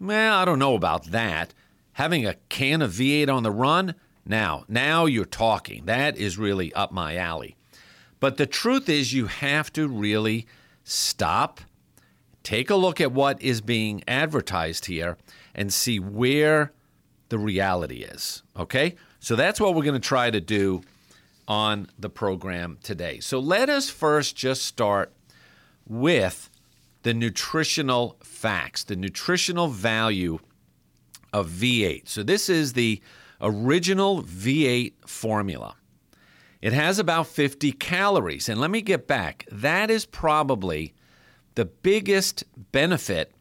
well, 0.00 0.36
I 0.36 0.44
don't 0.44 0.58
know 0.58 0.74
about 0.74 1.06
that. 1.06 1.54
Having 1.92 2.26
a 2.26 2.34
can 2.48 2.82
of 2.82 2.90
V8 2.90 3.32
on 3.32 3.44
the 3.44 3.52
run, 3.52 3.94
now, 4.26 4.64
now 4.68 5.06
you're 5.06 5.24
talking. 5.24 5.86
That 5.86 6.16
is 6.16 6.38
really 6.38 6.72
up 6.72 6.92
my 6.92 7.16
alley. 7.16 7.56
But 8.20 8.36
the 8.36 8.46
truth 8.46 8.88
is, 8.88 9.12
you 9.12 9.26
have 9.26 9.72
to 9.74 9.86
really 9.86 10.46
stop, 10.82 11.60
take 12.42 12.70
a 12.70 12.76
look 12.76 13.00
at 13.00 13.12
what 13.12 13.40
is 13.42 13.60
being 13.60 14.02
advertised 14.08 14.86
here, 14.86 15.18
and 15.54 15.72
see 15.72 15.98
where 15.98 16.72
the 17.28 17.38
reality 17.38 18.02
is. 18.02 18.42
Okay? 18.56 18.96
So 19.20 19.36
that's 19.36 19.60
what 19.60 19.74
we're 19.74 19.84
going 19.84 20.00
to 20.00 20.08
try 20.08 20.30
to 20.30 20.40
do 20.40 20.82
on 21.46 21.88
the 21.98 22.08
program 22.08 22.78
today. 22.82 23.20
So 23.20 23.38
let 23.38 23.68
us 23.68 23.90
first 23.90 24.36
just 24.36 24.62
start 24.62 25.12
with 25.86 26.48
the 27.02 27.12
nutritional 27.12 28.16
facts, 28.22 28.84
the 28.84 28.96
nutritional 28.96 29.68
value 29.68 30.38
of 31.32 31.50
V8. 31.50 32.08
So 32.08 32.22
this 32.22 32.48
is 32.48 32.72
the 32.72 33.02
original 33.44 34.22
V8 34.22 34.94
formula. 35.06 35.76
It 36.60 36.72
has 36.72 36.98
about 36.98 37.26
50 37.26 37.72
calories. 37.72 38.48
And 38.48 38.58
let 38.58 38.70
me 38.70 38.80
get 38.80 39.06
back. 39.06 39.46
That 39.52 39.90
is 39.90 40.06
probably 40.06 40.94
the 41.54 41.66
biggest 41.66 42.44
benefit 42.72 43.32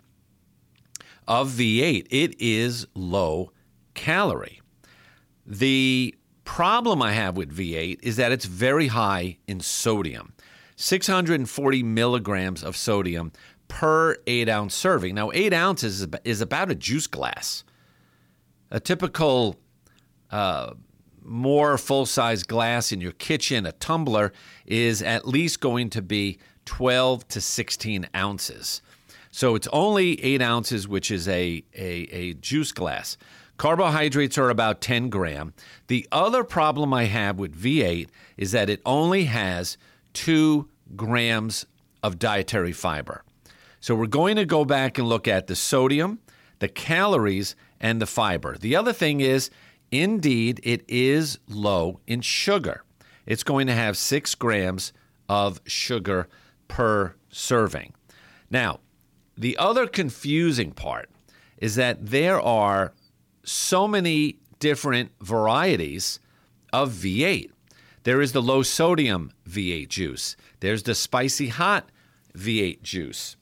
of 1.27 1.49
V8. 1.49 2.07
It 2.09 2.35
is 2.39 2.85
low 2.93 3.51
calorie. 3.93 4.61
The 5.45 6.15
problem 6.43 7.01
I 7.01 7.13
have 7.13 7.37
with 7.37 7.55
V8 7.55 7.99
is 8.03 8.17
that 8.17 8.33
it's 8.33 8.45
very 8.45 8.87
high 8.87 9.37
in 9.47 9.61
sodium 9.61 10.33
640 10.75 11.83
milligrams 11.83 12.63
of 12.63 12.75
sodium 12.75 13.31
per 13.67 14.17
eight 14.27 14.49
ounce 14.49 14.75
serving. 14.75 15.15
Now, 15.15 15.31
eight 15.33 15.53
ounces 15.53 16.05
is 16.25 16.41
about 16.41 16.71
a 16.71 16.75
juice 16.75 17.07
glass. 17.07 17.63
A 18.69 18.79
typical 18.79 19.59
uh, 20.33 20.73
more 21.23 21.77
full 21.77 22.07
size 22.07 22.43
glass 22.43 22.91
in 22.91 22.99
your 22.99 23.11
kitchen, 23.11 23.67
a 23.67 23.71
tumbler, 23.71 24.33
is 24.65 25.01
at 25.03 25.27
least 25.27 25.61
going 25.61 25.91
to 25.91 26.01
be 26.01 26.39
12 26.65 27.27
to 27.29 27.39
16 27.39 28.07
ounces. 28.15 28.81
So 29.29 29.53
it's 29.53 29.67
only 29.71 30.21
eight 30.23 30.41
ounces, 30.41 30.87
which 30.87 31.11
is 31.11 31.27
a, 31.27 31.63
a, 31.75 31.85
a 32.11 32.33
juice 32.33 32.71
glass. 32.71 33.15
Carbohydrates 33.57 34.37
are 34.39 34.49
about 34.49 34.81
10 34.81 35.09
gram. 35.09 35.53
The 35.87 36.07
other 36.11 36.43
problem 36.43 36.93
I 36.95 37.05
have 37.05 37.37
with 37.37 37.55
V8 37.55 38.07
is 38.35 38.51
that 38.51 38.69
it 38.69 38.81
only 38.87 39.25
has 39.25 39.77
two 40.13 40.67
grams 40.95 41.67
of 42.01 42.17
dietary 42.17 42.73
fiber. 42.73 43.23
So 43.79 43.93
we're 43.93 44.07
going 44.07 44.37
to 44.37 44.45
go 44.45 44.65
back 44.65 44.97
and 44.97 45.07
look 45.07 45.27
at 45.27 45.45
the 45.45 45.55
sodium, 45.55 46.19
the 46.57 46.67
calories, 46.67 47.55
and 47.79 48.01
the 48.01 48.07
fiber. 48.07 48.57
The 48.57 48.75
other 48.75 48.93
thing 48.93 49.21
is 49.21 49.51
Indeed, 49.93 50.59
it 50.63 50.83
is 50.87 51.37
low 51.47 51.99
in 52.07 52.21
sugar. 52.21 52.83
It's 53.27 53.43
going 53.43 53.67
to 53.67 53.75
have 53.75 53.95
six 53.95 54.33
grams 54.33 54.91
of 55.29 55.61
sugar 55.67 56.27
per 56.67 57.13
serving. 57.29 57.93
Now, 58.49 58.79
the 59.37 59.55
other 59.57 59.85
confusing 59.85 60.71
part 60.71 61.11
is 61.57 61.75
that 61.75 62.07
there 62.07 62.41
are 62.41 62.93
so 63.43 63.87
many 63.87 64.39
different 64.57 65.11
varieties 65.21 66.19
of 66.73 66.89
V8. 66.91 67.51
There 68.01 68.19
is 68.19 68.31
the 68.31 68.41
low 68.41 68.63
sodium 68.63 69.31
V8 69.47 69.89
juice, 69.89 70.35
there's 70.59 70.81
the 70.81 70.95
spicy 70.95 71.49
hot 71.49 71.91
V8 72.35 72.81
juice. 72.81 73.35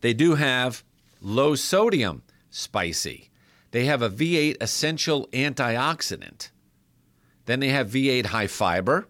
They 0.00 0.14
do 0.14 0.36
have 0.36 0.82
low 1.20 1.54
sodium 1.54 2.22
spicy. 2.48 3.28
They 3.74 3.86
have 3.86 4.02
a 4.02 4.08
V8 4.08 4.58
essential 4.60 5.26
antioxidant. 5.32 6.50
Then 7.46 7.58
they 7.58 7.70
have 7.70 7.90
V8 7.90 8.26
high 8.26 8.46
fiber, 8.46 9.08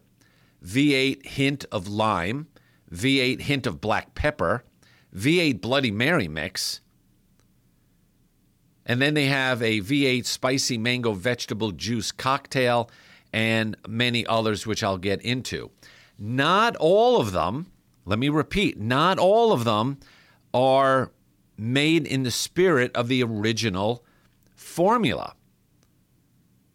V8 0.64 1.26
hint 1.26 1.66
of 1.70 1.86
lime, 1.86 2.46
V8 2.90 3.42
hint 3.42 3.66
of 3.66 3.82
black 3.82 4.14
pepper, 4.14 4.64
V8 5.14 5.60
Bloody 5.60 5.90
Mary 5.90 6.28
mix. 6.28 6.80
And 8.86 9.02
then 9.02 9.12
they 9.12 9.26
have 9.26 9.60
a 9.60 9.82
V8 9.82 10.24
spicy 10.24 10.78
mango 10.78 11.12
vegetable 11.12 11.72
juice 11.72 12.10
cocktail 12.10 12.88
and 13.34 13.76
many 13.86 14.24
others, 14.26 14.66
which 14.66 14.82
I'll 14.82 14.96
get 14.96 15.20
into. 15.20 15.72
Not 16.18 16.74
all 16.76 17.20
of 17.20 17.32
them, 17.32 17.66
let 18.06 18.18
me 18.18 18.30
repeat, 18.30 18.80
not 18.80 19.18
all 19.18 19.52
of 19.52 19.64
them 19.64 19.98
are 20.54 21.12
made 21.58 22.06
in 22.06 22.22
the 22.22 22.30
spirit 22.30 22.96
of 22.96 23.08
the 23.08 23.22
original 23.22 24.02
formula. 24.74 25.34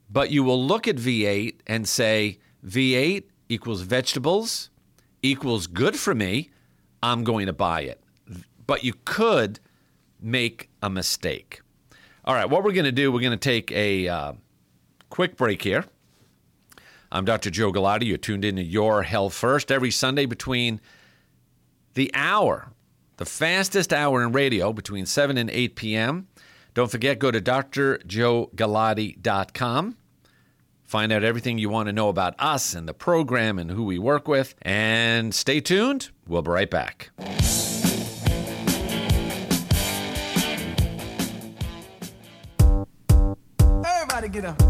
But 0.10 0.32
you 0.32 0.44
will 0.44 0.64
look 0.66 0.88
at 0.88 0.96
V8 0.96 1.56
and 1.68 1.86
say, 1.86 2.40
V8 2.66 3.26
equals 3.50 3.82
vegetables 3.82 4.70
equals 5.22 5.68
good 5.68 5.98
for 5.98 6.16
me. 6.16 6.50
I'm 7.04 7.26
going 7.26 7.48
to 7.48 7.54
buy 7.54 7.82
it. 7.82 8.02
But 8.66 8.86
you 8.86 8.94
could 9.04 9.60
make 10.22 10.70
a 10.82 10.90
mistake. 10.90 11.62
All 12.24 12.34
right, 12.34 12.50
what 12.50 12.64
we're 12.64 12.72
going 12.72 12.86
to 12.86 12.92
do, 12.94 13.12
we're 13.12 13.20
going 13.20 13.32
to 13.32 13.38
take 13.38 13.70
a 13.74 14.08
uh, 14.08 14.34
quick 15.10 15.36
break 15.36 15.62
here. 15.62 15.84
I'm 17.12 17.26
Dr. 17.26 17.50
Joe 17.50 17.74
Galati. 17.74 18.06
You're 18.06 18.18
tuned 18.18 18.46
in 18.46 18.56
to 18.56 18.64
Your 18.64 19.04
Health 19.04 19.34
First 19.34 19.72
every 19.72 19.92
Sunday 19.92 20.26
between 20.26 20.80
the 21.96 22.12
hour, 22.14 22.72
the 23.18 23.26
fastest 23.26 23.92
hour 23.92 24.24
in 24.24 24.32
radio, 24.32 24.72
between 24.72 25.06
7 25.06 25.38
and 25.38 25.50
8 25.50 25.76
p.m. 25.76 26.28
Don't 26.80 26.90
forget, 26.90 27.20
go 27.20 27.30
to 27.30 27.42
drjoegalati.com 27.42 29.98
Find 30.86 31.12
out 31.12 31.26
everything 31.26 31.58
you 31.58 31.70
want 31.70 31.88
to 31.88 31.92
know 31.92 32.08
about 32.08 32.36
us 32.40 32.74
and 32.74 32.88
the 32.88 32.94
program 32.94 33.60
and 33.60 33.70
who 33.70 33.84
we 33.84 34.00
work 34.00 34.30
with. 34.30 34.56
And 34.62 35.36
stay 35.36 35.60
tuned. 35.60 36.12
We'll 36.26 36.42
be 36.42 36.52
right 36.52 36.72
back. 36.72 37.10
Everybody 43.84 44.30
get 44.30 44.46
up. 44.46 44.62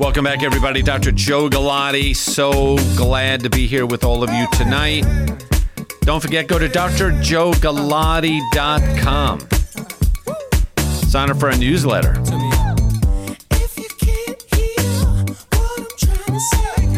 Welcome 0.00 0.24
back, 0.24 0.42
everybody. 0.42 0.82
Dr. 0.82 1.12
Joe 1.12 1.48
Galati. 1.48 2.16
So 2.16 2.74
glad 2.96 3.44
to 3.44 3.50
be 3.50 3.68
here 3.68 3.86
with 3.86 4.02
all 4.02 4.24
of 4.24 4.30
you 4.30 4.48
tonight. 4.54 5.04
Don't 6.02 6.20
forget, 6.20 6.46
go 6.48 6.58
to 6.58 6.68
drjoegalati.com. 6.68 9.38
Sign 11.08 11.30
up 11.30 11.38
for 11.38 11.48
a 11.48 11.56
newsletter. 11.56 12.16
If 13.52 13.78
you 13.78 13.88
can't 14.00 14.42
hear 14.52 14.82
what 15.52 15.78
I'm 15.78 15.86
trying 15.96 16.26
to 16.26 16.40
say, 16.40 16.88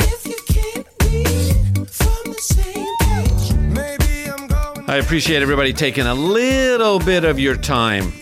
if 0.00 0.26
you 0.26 0.34
can't 0.48 0.86
read 1.04 1.88
from 1.88 2.32
the 2.32 2.40
same 2.40 2.96
page, 3.00 3.52
maybe 3.54 4.28
I'm 4.28 4.48
going 4.48 4.90
I 4.90 4.96
appreciate 4.96 5.42
everybody 5.42 5.72
taking 5.72 6.06
a 6.06 6.14
little 6.14 6.98
bit 6.98 7.24
of 7.24 7.38
your 7.38 7.54
time 7.56 8.12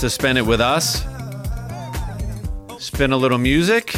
to 0.00 0.08
spend 0.08 0.38
it 0.38 0.46
with 0.46 0.62
us. 0.62 1.04
Spin 2.78 3.12
a 3.12 3.16
little 3.16 3.38
music. 3.38 3.94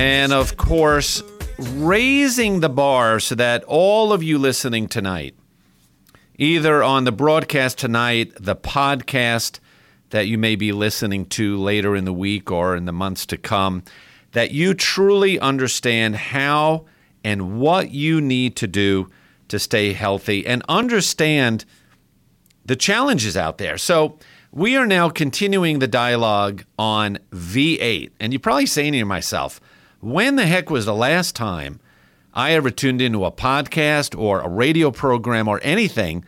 And 0.00 0.32
of 0.32 0.56
course, 0.56 1.22
raising 1.58 2.60
the 2.60 2.70
bar 2.70 3.20
so 3.20 3.34
that 3.34 3.62
all 3.64 4.14
of 4.14 4.22
you 4.22 4.38
listening 4.38 4.88
tonight, 4.88 5.34
either 6.38 6.82
on 6.82 7.04
the 7.04 7.12
broadcast 7.12 7.76
tonight, 7.76 8.32
the 8.40 8.56
podcast 8.56 9.60
that 10.08 10.26
you 10.26 10.38
may 10.38 10.56
be 10.56 10.72
listening 10.72 11.26
to 11.26 11.58
later 11.58 11.94
in 11.94 12.06
the 12.06 12.14
week 12.14 12.50
or 12.50 12.76
in 12.76 12.86
the 12.86 12.94
months 12.94 13.26
to 13.26 13.36
come, 13.36 13.82
that 14.32 14.52
you 14.52 14.72
truly 14.72 15.38
understand 15.38 16.16
how 16.16 16.86
and 17.22 17.60
what 17.60 17.90
you 17.90 18.22
need 18.22 18.56
to 18.56 18.66
do 18.66 19.06
to 19.48 19.58
stay 19.58 19.92
healthy 19.92 20.46
and 20.46 20.62
understand 20.66 21.66
the 22.64 22.74
challenges 22.74 23.36
out 23.36 23.58
there. 23.58 23.76
So, 23.76 24.18
we 24.52 24.76
are 24.76 24.86
now 24.86 25.10
continuing 25.10 25.78
the 25.78 25.86
dialogue 25.86 26.64
on 26.78 27.18
V8. 27.32 28.10
And 28.18 28.32
you're 28.32 28.40
probably 28.40 28.66
saying 28.66 28.94
to 28.94 28.98
yourself, 28.98 29.60
when 30.00 30.36
the 30.36 30.46
heck 30.46 30.70
was 30.70 30.86
the 30.86 30.94
last 30.94 31.36
time 31.36 31.80
I 32.32 32.52
ever 32.52 32.70
tuned 32.70 33.00
into 33.00 33.24
a 33.24 33.32
podcast 33.32 34.18
or 34.18 34.40
a 34.40 34.48
radio 34.48 34.90
program 34.90 35.48
or 35.48 35.60
anything 35.62 36.24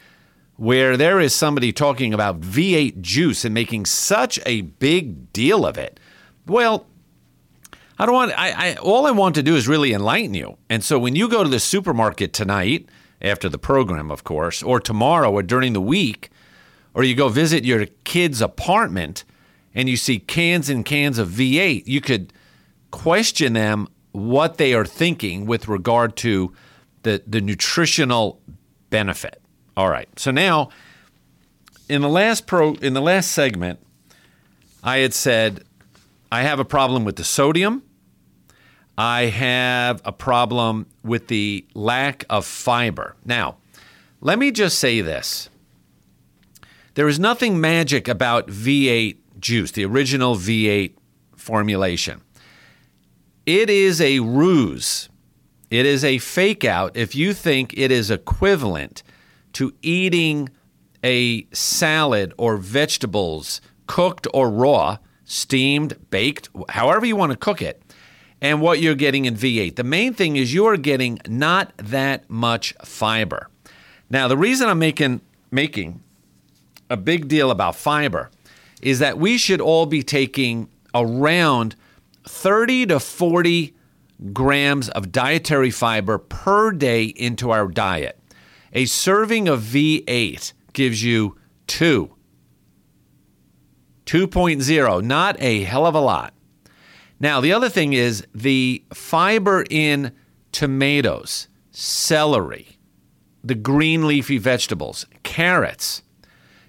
where 0.56 0.96
there 0.96 1.20
is 1.20 1.34
somebody 1.34 1.72
talking 1.72 2.12
about 2.12 2.40
V8 2.40 3.00
juice 3.00 3.44
and 3.44 3.54
making 3.54 3.86
such 3.86 4.38
a 4.46 4.62
big 4.62 5.32
deal 5.32 5.64
of 5.66 5.78
it? 5.78 5.98
Well, 6.46 6.86
I 7.98 8.06
don't 8.06 8.14
want. 8.14 8.32
I, 8.38 8.70
I 8.70 8.74
all 8.76 9.06
I 9.06 9.10
want 9.10 9.34
to 9.36 9.42
do 9.42 9.54
is 9.56 9.68
really 9.68 9.92
enlighten 9.92 10.34
you. 10.34 10.58
And 10.68 10.82
so 10.82 10.98
when 10.98 11.14
you 11.14 11.28
go 11.28 11.42
to 11.42 11.48
the 11.48 11.60
supermarket 11.60 12.32
tonight, 12.32 12.88
after 13.22 13.48
the 13.48 13.58
program, 13.58 14.10
of 14.10 14.24
course, 14.24 14.62
or 14.62 14.80
tomorrow 14.80 15.30
or 15.30 15.42
during 15.42 15.72
the 15.72 15.80
week, 15.80 16.30
or 16.94 17.04
you 17.04 17.14
go 17.14 17.28
visit 17.28 17.64
your 17.64 17.86
kid's 18.04 18.42
apartment 18.42 19.24
and 19.74 19.88
you 19.88 19.96
see 19.96 20.18
cans 20.18 20.68
and 20.68 20.84
cans 20.84 21.18
of 21.18 21.28
V8, 21.28 21.84
you 21.86 22.00
could 22.00 22.32
question 22.92 23.54
them 23.54 23.88
what 24.12 24.58
they 24.58 24.72
are 24.74 24.84
thinking 24.84 25.46
with 25.46 25.66
regard 25.66 26.14
to 26.18 26.52
the 27.02 27.22
the 27.26 27.40
nutritional 27.40 28.40
benefit. 28.90 29.42
All 29.76 29.88
right. 29.88 30.08
So 30.16 30.30
now 30.30 30.68
in 31.88 32.02
the 32.02 32.08
last 32.08 32.46
pro 32.46 32.74
in 32.74 32.94
the 32.94 33.00
last 33.00 33.32
segment, 33.32 33.80
I 34.84 34.98
had 34.98 35.14
said 35.14 35.64
I 36.30 36.42
have 36.42 36.60
a 36.60 36.64
problem 36.64 37.04
with 37.04 37.16
the 37.16 37.24
sodium. 37.24 37.82
I 38.96 39.22
have 39.26 40.00
a 40.04 40.12
problem 40.12 40.86
with 41.02 41.28
the 41.28 41.66
lack 41.74 42.24
of 42.28 42.44
fiber. 42.44 43.16
Now, 43.24 43.56
let 44.20 44.38
me 44.38 44.50
just 44.50 44.78
say 44.78 45.00
this. 45.00 45.48
There 46.94 47.08
is 47.08 47.18
nothing 47.18 47.58
magic 47.58 48.06
about 48.06 48.48
V8 48.48 49.16
juice, 49.40 49.72
the 49.72 49.84
original 49.84 50.36
V8 50.36 50.94
formulation. 51.36 52.20
It 53.46 53.68
is 53.70 54.00
a 54.00 54.20
ruse. 54.20 55.08
It 55.70 55.86
is 55.86 56.04
a 56.04 56.18
fake 56.18 56.64
out 56.64 56.96
if 56.96 57.14
you 57.14 57.34
think 57.34 57.74
it 57.76 57.90
is 57.90 58.10
equivalent 58.10 59.02
to 59.54 59.72
eating 59.82 60.50
a 61.02 61.46
salad 61.52 62.32
or 62.38 62.56
vegetables 62.56 63.60
cooked 63.86 64.26
or 64.32 64.48
raw, 64.48 64.98
steamed, 65.24 65.96
baked, 66.10 66.50
however 66.68 67.04
you 67.04 67.16
want 67.16 67.32
to 67.32 67.38
cook 67.38 67.60
it, 67.60 67.82
and 68.40 68.60
what 68.60 68.80
you're 68.80 68.94
getting 68.94 69.24
in 69.24 69.34
V8. 69.34 69.76
The 69.76 69.84
main 69.84 70.14
thing 70.14 70.36
is 70.36 70.54
you're 70.54 70.76
getting 70.76 71.18
not 71.26 71.72
that 71.78 72.28
much 72.30 72.74
fiber. 72.84 73.48
Now, 74.08 74.28
the 74.28 74.36
reason 74.36 74.68
I'm 74.68 74.78
making 74.78 75.20
making 75.50 76.02
a 76.88 76.96
big 76.96 77.28
deal 77.28 77.50
about 77.50 77.76
fiber 77.76 78.30
is 78.82 78.98
that 79.00 79.18
we 79.18 79.38
should 79.38 79.60
all 79.60 79.86
be 79.86 80.02
taking 80.02 80.68
around 80.94 81.76
30 82.24 82.86
to 82.86 83.00
40 83.00 83.74
grams 84.32 84.88
of 84.90 85.12
dietary 85.12 85.70
fiber 85.70 86.18
per 86.18 86.72
day 86.72 87.04
into 87.04 87.50
our 87.50 87.68
diet. 87.68 88.18
A 88.72 88.86
serving 88.86 89.48
of 89.48 89.60
V8 89.60 90.52
gives 90.72 91.02
you 91.02 91.36
two. 91.66 92.14
2.0, 94.06 95.02
not 95.02 95.40
a 95.40 95.62
hell 95.64 95.86
of 95.86 95.94
a 95.94 96.00
lot. 96.00 96.34
Now, 97.20 97.40
the 97.40 97.52
other 97.52 97.68
thing 97.68 97.92
is 97.92 98.26
the 98.34 98.84
fiber 98.92 99.64
in 99.70 100.12
tomatoes, 100.50 101.48
celery, 101.70 102.78
the 103.44 103.54
green 103.54 104.06
leafy 104.06 104.38
vegetables, 104.38 105.06
carrots. 105.22 106.02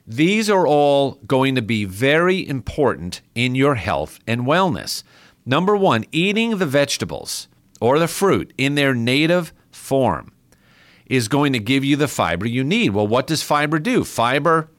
These 0.06 0.50
are 0.50 0.68
all 0.68 1.14
going 1.26 1.56
to 1.56 1.62
be 1.62 1.86
very 1.86 2.48
important 2.48 3.22
in 3.36 3.56
your 3.56 3.76
health 3.76 4.20
and 4.28 4.42
wellness. 4.42 5.04
Number 5.46 5.76
one, 5.76 6.06
eating 6.12 6.58
the 6.58 6.66
vegetables 6.66 7.48
or 7.82 8.00
the 8.00 8.08
fruit 8.08 8.54
in 8.58 8.76
their 8.76 8.94
native 8.94 9.54
form 9.72 10.32
is 11.06 11.28
going 11.28 11.54
to 11.54 11.60
give 11.60 11.84
you 11.84 11.96
the 11.96 12.08
fiber 12.08 12.48
you 12.48 12.64
need. 12.64 12.92
Well, 12.92 13.08
what 13.08 13.28
does 13.28 13.44
fiber 13.44 13.80
do? 13.80 14.04
Fiber 14.04 14.70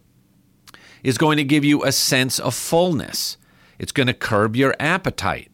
is 1.02 1.18
going 1.18 1.36
to 1.36 1.44
give 1.44 1.64
you 1.64 1.84
a 1.84 1.92
sense 1.92 2.38
of 2.38 2.54
fullness, 2.54 3.36
it's 3.78 3.92
going 3.92 4.06
to 4.06 4.14
curb 4.14 4.56
your 4.56 4.74
appetite. 4.80 5.50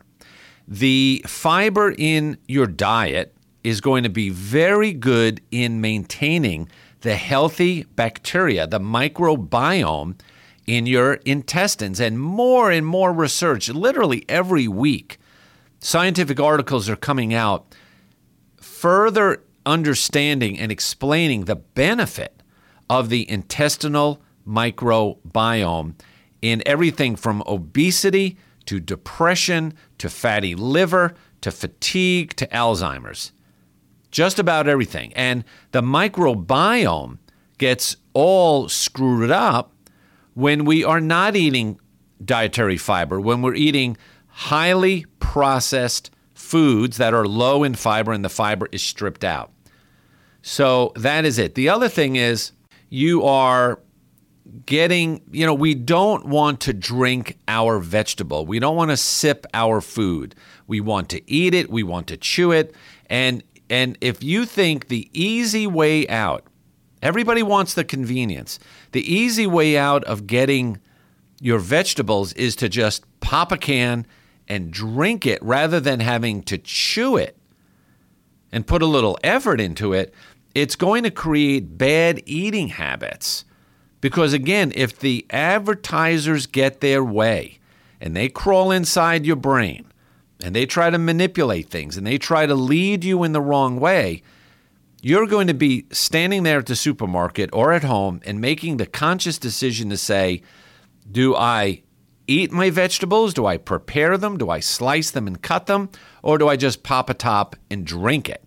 The 0.69 1.25
fiber 1.27 1.93
in 1.99 2.39
your 2.47 2.69
diet 2.69 3.35
is 3.65 3.81
going 3.81 4.05
to 4.05 4.09
be 4.09 4.31
very 4.31 4.93
good 4.93 5.41
in 5.51 5.81
maintaining 5.81 6.69
the 7.01 7.17
healthy 7.17 7.83
bacteria, 7.97 8.67
the 8.67 8.79
microbiome 8.79 10.15
in 10.71 10.87
your 10.87 11.15
intestines. 11.25 11.99
And 11.99 12.21
more 12.21 12.71
and 12.71 12.87
more 12.87 13.13
research, 13.13 13.69
literally 13.69 14.25
every 14.29 14.69
week, 14.69 15.19
scientific 15.81 16.39
articles 16.39 16.89
are 16.89 16.95
coming 16.95 17.35
out 17.35 17.75
further 18.61 19.43
understanding 19.67 20.57
and 20.59 20.71
explaining 20.71 21.45
the 21.45 21.57
benefit 21.57 22.43
of 22.89 23.09
the 23.09 23.29
intestinal 23.29 24.23
microbiome 24.47 25.95
in 26.41 26.63
everything 26.65 27.17
from 27.17 27.43
obesity 27.47 28.39
to 28.67 28.79
depression 28.79 29.75
to 29.99 30.09
fatty 30.09 30.55
liver 30.55 31.15
to 31.41 31.51
fatigue 31.51 32.37
to 32.37 32.47
Alzheimer's. 32.47 33.33
Just 34.13 34.39
about 34.39 34.69
everything. 34.69 35.13
And 35.15 35.43
the 35.73 35.83
microbiome 35.83 37.19
gets 37.59 37.97
all 38.13 38.69
screwed 38.69 39.33
up 39.33 39.73
when 40.41 40.65
we 40.65 40.83
are 40.83 41.01
not 41.01 41.37
eating 41.37 41.79
dietary 42.25 42.79
fiber, 42.79 43.21
when 43.21 43.43
we're 43.43 43.55
eating 43.55 43.97
highly 44.29 45.05
processed 45.19 46.11
foods 46.35 46.97
that 46.97 47.13
are 47.13 47.27
low 47.27 47.63
in 47.63 47.75
fiber 47.75 48.13
and 48.13 48.25
the 48.25 48.31
fiber 48.31 48.67
is 48.73 48.83
stripped 48.83 49.23
out. 49.23 49.53
So 50.43 50.93
that 50.97 51.27
is 51.27 51.39
it. 51.39 51.55
The 51.55 51.69
other 51.69 51.89
thing 51.89 52.17
is 52.17 52.53
you 52.89 53.23
are 53.25 53.81
getting, 54.65 55.21
you 55.31 55.45
know, 55.45 55.55
we 55.55 55.75
don't 55.75 56.27
want 56.27 56.61
to 56.61 56.73
drink 56.73 57.37
our 57.47 57.79
vegetable. 57.79 58.47
We 58.47 58.59
don't 58.59 58.77
want 58.77 58.91
to 58.91 58.97
sip 58.97 59.47
our 59.53 59.83
food. 59.83 60.35
We 60.67 60.81
want 60.81 61.11
to 61.11 61.31
eat 61.31 61.53
it, 61.53 61.71
we 61.71 61.83
want 61.83 62.07
to 62.09 62.17
chew 62.17 62.53
it. 62.53 62.75
And 63.07 63.43
and 63.69 63.97
if 64.01 64.25
you 64.25 64.47
think 64.47 64.89
the 64.89 65.09
easy 65.13 65.67
way 65.67 66.09
out, 66.09 66.45
everybody 67.03 67.43
wants 67.43 67.75
the 67.75 67.85
convenience. 67.85 68.59
The 68.93 69.13
easy 69.13 69.47
way 69.47 69.77
out 69.77 70.05
of 70.05 70.27
getting 70.27 70.79
your 71.41 71.59
vegetables 71.59 72.33
is 72.35 72.55
to 72.57 72.69
just 72.69 73.05
pop 73.21 73.51
a 73.53 73.57
can 73.57 74.07
and 74.49 74.73
drink 74.73 75.27
it 75.27 75.43
rather 75.43 75.81
than 75.81 76.01
having 76.01 76.43
to 76.43 76.59
chew 76.59 77.17
it 77.17 77.37
and 78.53 78.67
put 78.67 78.83
a 78.83 78.87
little 78.87 79.19
effort 79.23 79.61
into 79.61 79.93
it. 79.93 80.13
it's 80.53 80.75
going 80.75 81.05
to 81.05 81.11
create 81.11 81.79
bad 81.79 82.21
eating 82.27 82.69
habits. 82.69 83.45
Because 84.01 84.33
again, 84.33 84.73
if 84.75 84.99
the 84.99 85.25
advertisers 85.31 86.47
get 86.47 86.81
their 86.81 87.05
way 87.05 87.61
and 88.01 88.17
they 88.17 88.29
crawl 88.29 88.73
inside 88.73 89.25
your 89.25 89.37
brain 89.37 89.87
and 90.43 90.55
they 90.55 90.67
try 90.67 90.91
to 90.91 90.99
manipulate 90.99 91.69
things 91.69 91.97
and 91.97 92.05
they 92.07 92.19
try 92.19 92.47
to 92.47 92.55
lead 92.55 93.05
you 93.05 93.23
in 93.23 93.33
the 93.33 93.41
wrong 93.41 93.79
way, 93.79 94.23
you're 95.03 95.27
going 95.27 95.47
to 95.47 95.55
be 95.55 95.87
standing 95.91 96.43
there 96.43 96.59
at 96.59 96.67
the 96.67 96.77
supermarket 96.77 97.51
or 97.53 97.73
at 97.73 97.85
home 97.85 98.21
and 98.25 98.41
making 98.41 98.77
the 98.77 98.87
conscious 98.87 99.39
decision 99.39 99.91
to 99.91 99.97
say, 99.97 100.43
Do 101.11 101.35
I 101.35 101.83
eat 102.27 102.53
my 102.53 102.71
vegetables? 102.71 103.35
Do 103.35 103.47
I 103.47 103.57
prepare 103.57 104.19
them? 104.19 104.37
Do 104.37 104.51
I 104.51 104.61
slice 104.61 105.11
them 105.11 105.27
and 105.27 105.41
cut 105.41 105.67
them? 105.67 105.91
Or 106.23 106.39
do 106.39 106.49
I 106.49 106.57
just 106.57 106.83
pop 106.83 107.09
a 107.09 107.15
top 107.15 107.57
and 107.71 107.87
drink 107.87 108.29
it? 108.29 108.45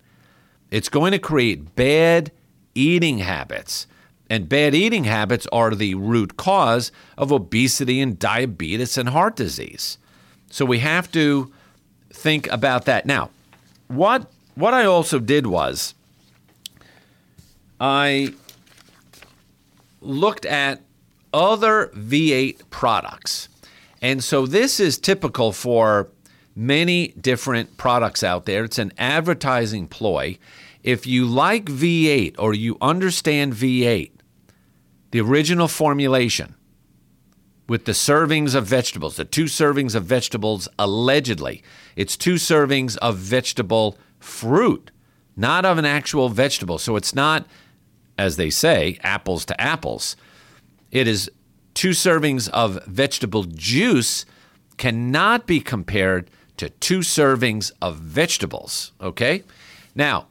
It's 0.69 0.89
going 0.89 1.11
to 1.11 1.19
create 1.19 1.75
bad 1.75 2.31
eating 2.75 3.19
habits. 3.19 3.87
And 4.29 4.49
bad 4.49 4.73
eating 4.73 5.03
habits 5.03 5.47
are 5.51 5.75
the 5.75 5.95
root 5.95 6.37
cause 6.37 6.91
of 7.17 7.31
obesity 7.31 7.99
and 7.99 8.17
diabetes 8.17 8.97
and 8.97 9.09
heart 9.09 9.35
disease. 9.35 9.97
So 10.49 10.65
we 10.65 10.79
have 10.79 11.11
to 11.11 11.51
think 12.11 12.47
about 12.47 12.85
that. 12.85 13.05
Now, 13.05 13.31
what 13.87 14.31
what 14.55 14.73
I 14.73 14.85
also 14.85 15.19
did 15.19 15.47
was 15.47 15.95
I 17.79 18.33
looked 20.01 20.45
at 20.45 20.81
other 21.33 21.87
V8 21.95 22.69
products. 22.69 23.49
And 24.01 24.23
so 24.23 24.45
this 24.45 24.79
is 24.79 24.97
typical 24.97 25.51
for 25.51 26.09
many 26.55 27.09
different 27.19 27.77
products 27.77 28.23
out 28.23 28.45
there. 28.45 28.63
It's 28.65 28.77
an 28.77 28.91
advertising 28.97 29.87
ploy. 29.87 30.37
If 30.83 31.07
you 31.07 31.25
like 31.25 31.65
V8 31.65 32.35
or 32.37 32.53
you 32.53 32.77
understand 32.81 33.53
V8, 33.53 34.11
the 35.11 35.21
original 35.21 35.67
formulation 35.67 36.55
with 37.67 37.85
the 37.85 37.93
servings 37.93 38.55
of 38.55 38.65
vegetables, 38.65 39.15
the 39.15 39.25
two 39.25 39.45
servings 39.45 39.95
of 39.95 40.03
vegetables 40.03 40.67
allegedly, 40.77 41.63
it's 41.95 42.17
two 42.17 42.35
servings 42.35 42.97
of 42.97 43.17
vegetable 43.17 43.97
fruit, 44.19 44.91
not 45.37 45.65
of 45.65 45.77
an 45.77 45.85
actual 45.85 46.29
vegetable. 46.29 46.77
So 46.77 46.95
it's 46.97 47.15
not, 47.15 47.47
as 48.17 48.37
they 48.37 48.49
say, 48.49 48.97
apples 49.01 49.45
to 49.45 49.59
apples. 49.61 50.15
It 50.91 51.07
is 51.07 51.31
two 51.73 51.91
servings 51.91 52.49
of 52.49 52.83
vegetable 52.85 53.43
juice 53.43 54.25
cannot 54.77 55.47
be 55.47 55.59
compared 55.59 56.29
to 56.57 56.69
two 56.69 56.99
servings 56.99 57.71
of 57.81 57.97
vegetables. 57.97 58.91
Okay? 59.01 59.43
Now, 59.95 60.27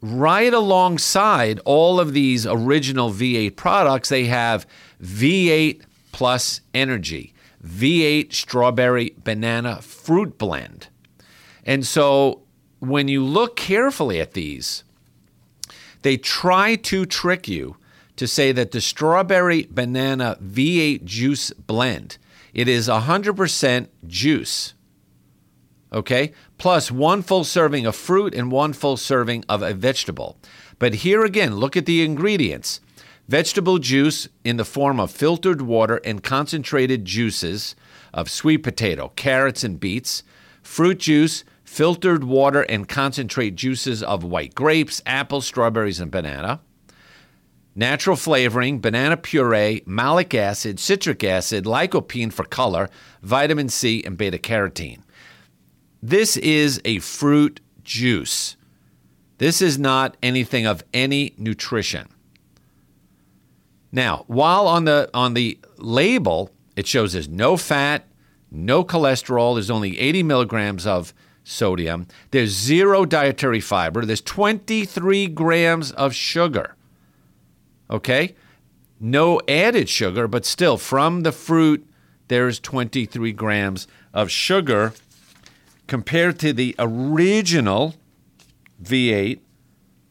right 0.00 0.52
alongside 0.52 1.60
all 1.64 2.00
of 2.00 2.12
these 2.12 2.46
original 2.46 3.10
V8 3.10 3.56
products, 3.56 4.08
they 4.08 4.26
have 4.26 4.66
V8 5.02 5.82
plus 6.12 6.60
energy, 6.74 7.34
V8 7.64 8.32
strawberry 8.32 9.14
banana 9.22 9.80
fruit 9.82 10.38
blend. 10.38 10.88
And 11.64 11.86
so 11.86 12.42
when 12.80 13.08
you 13.08 13.24
look 13.24 13.56
carefully 13.56 14.20
at 14.20 14.32
these, 14.32 14.84
they 16.02 16.16
try 16.16 16.76
to 16.76 17.06
trick 17.06 17.48
you 17.48 17.76
to 18.16 18.26
say 18.26 18.52
that 18.52 18.72
the 18.72 18.80
strawberry 18.80 19.66
banana 19.70 20.36
V8 20.42 21.04
juice 21.04 21.50
blend, 21.52 22.18
it 22.52 22.68
is 22.68 22.88
100% 22.88 23.88
juice. 24.06 24.74
Okay? 25.92 26.32
Plus 26.58 26.90
one 26.90 27.22
full 27.22 27.44
serving 27.44 27.86
of 27.86 27.96
fruit 27.96 28.34
and 28.34 28.50
one 28.50 28.72
full 28.72 28.96
serving 28.96 29.44
of 29.48 29.62
a 29.62 29.74
vegetable. 29.74 30.36
But 30.78 30.96
here 30.96 31.24
again, 31.24 31.56
look 31.56 31.76
at 31.76 31.86
the 31.86 32.02
ingredients. 32.02 32.80
Vegetable 33.28 33.78
juice 33.78 34.28
in 34.44 34.56
the 34.56 34.64
form 34.64 34.98
of 34.98 35.10
filtered 35.10 35.62
water 35.62 36.00
and 36.04 36.22
concentrated 36.22 37.04
juices 37.04 37.74
of 38.12 38.30
sweet 38.30 38.58
potato, 38.58 39.12
carrots, 39.16 39.64
and 39.64 39.78
beets. 39.78 40.22
Fruit 40.62 40.98
juice, 40.98 41.44
filtered 41.72 42.22
water 42.22 42.60
and 42.60 42.86
concentrate 42.86 43.56
juices 43.56 44.02
of 44.02 44.22
white 44.22 44.54
grapes, 44.54 45.00
apples, 45.06 45.46
strawberries, 45.46 46.00
and 46.00 46.10
banana. 46.10 46.60
Natural 47.74 48.14
flavoring, 48.14 48.78
banana 48.78 49.16
puree, 49.16 49.82
malic 49.86 50.34
acid, 50.34 50.78
citric 50.78 51.24
acid, 51.24 51.64
lycopene 51.64 52.30
for 52.30 52.44
color, 52.44 52.90
vitamin 53.22 53.70
C, 53.70 54.04
and 54.04 54.18
beta 54.18 54.36
carotene. 54.36 55.00
This 56.02 56.36
is 56.36 56.78
a 56.84 56.98
fruit 56.98 57.60
juice. 57.82 58.56
This 59.38 59.62
is 59.62 59.78
not 59.78 60.18
anything 60.22 60.66
of 60.66 60.84
any 60.92 61.34
nutrition. 61.38 62.06
Now, 63.90 64.24
while 64.26 64.66
on 64.66 64.84
the 64.84 65.08
on 65.14 65.32
the 65.32 65.58
label 65.78 66.50
it 66.76 66.86
shows 66.86 67.14
there's 67.14 67.30
no 67.30 67.56
fat, 67.56 68.06
no 68.50 68.84
cholesterol, 68.84 69.54
there's 69.54 69.70
only 69.70 69.98
80 69.98 70.22
milligrams 70.22 70.86
of 70.86 71.14
sodium, 71.44 72.06
there's 72.30 72.50
zero 72.50 73.04
dietary 73.04 73.60
fiber, 73.60 74.04
there's 74.04 74.20
23 74.20 75.26
grams 75.28 75.92
of 75.92 76.14
sugar. 76.14 76.76
Okay? 77.90 78.34
No 79.00 79.40
added 79.48 79.88
sugar, 79.88 80.28
but 80.28 80.46
still 80.46 80.78
from 80.78 81.22
the 81.22 81.32
fruit 81.32 81.86
there's 82.28 82.58
23 82.60 83.32
grams 83.32 83.86
of 84.14 84.30
sugar 84.30 84.94
compared 85.86 86.38
to 86.38 86.52
the 86.52 86.74
original 86.78 87.94
V8 88.82 89.40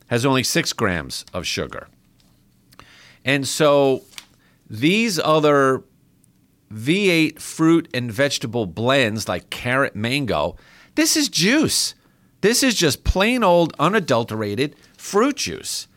has 0.07 0.25
only 0.25 0.43
6 0.43 0.73
grams 0.73 1.25
of 1.33 1.47
sugar. 1.47 1.87
And 3.23 3.47
so 3.47 4.03
these 4.69 5.19
other 5.19 5.83
V8 6.71 7.39
fruit 7.39 7.89
and 7.93 8.11
vegetable 8.11 8.65
blends 8.65 9.27
like 9.27 9.49
carrot 9.49 9.95
mango, 9.95 10.57
this 10.95 11.15
is 11.15 11.29
juice. 11.29 11.95
This 12.41 12.63
is 12.63 12.75
just 12.75 13.03
plain 13.03 13.43
old 13.43 13.73
unadulterated 13.79 14.75
fruit 14.97 15.37
juice 15.37 15.87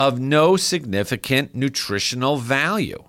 of 0.00 0.18
no 0.18 0.56
significant 0.56 1.54
nutritional 1.54 2.36
value. 2.36 3.04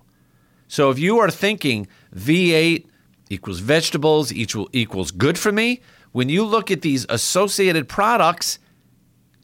So 0.68 0.90
if 0.90 0.98
you 0.98 1.18
are 1.18 1.30
thinking 1.30 1.88
V8 2.14 2.86
equals 3.28 3.60
vegetables 3.60 4.32
equal, 4.32 4.68
equals 4.72 5.10
good 5.10 5.38
for 5.38 5.52
me, 5.52 5.80
when 6.12 6.28
you 6.28 6.44
look 6.44 6.70
at 6.70 6.82
these 6.82 7.06
associated 7.08 7.88
products, 7.88 8.58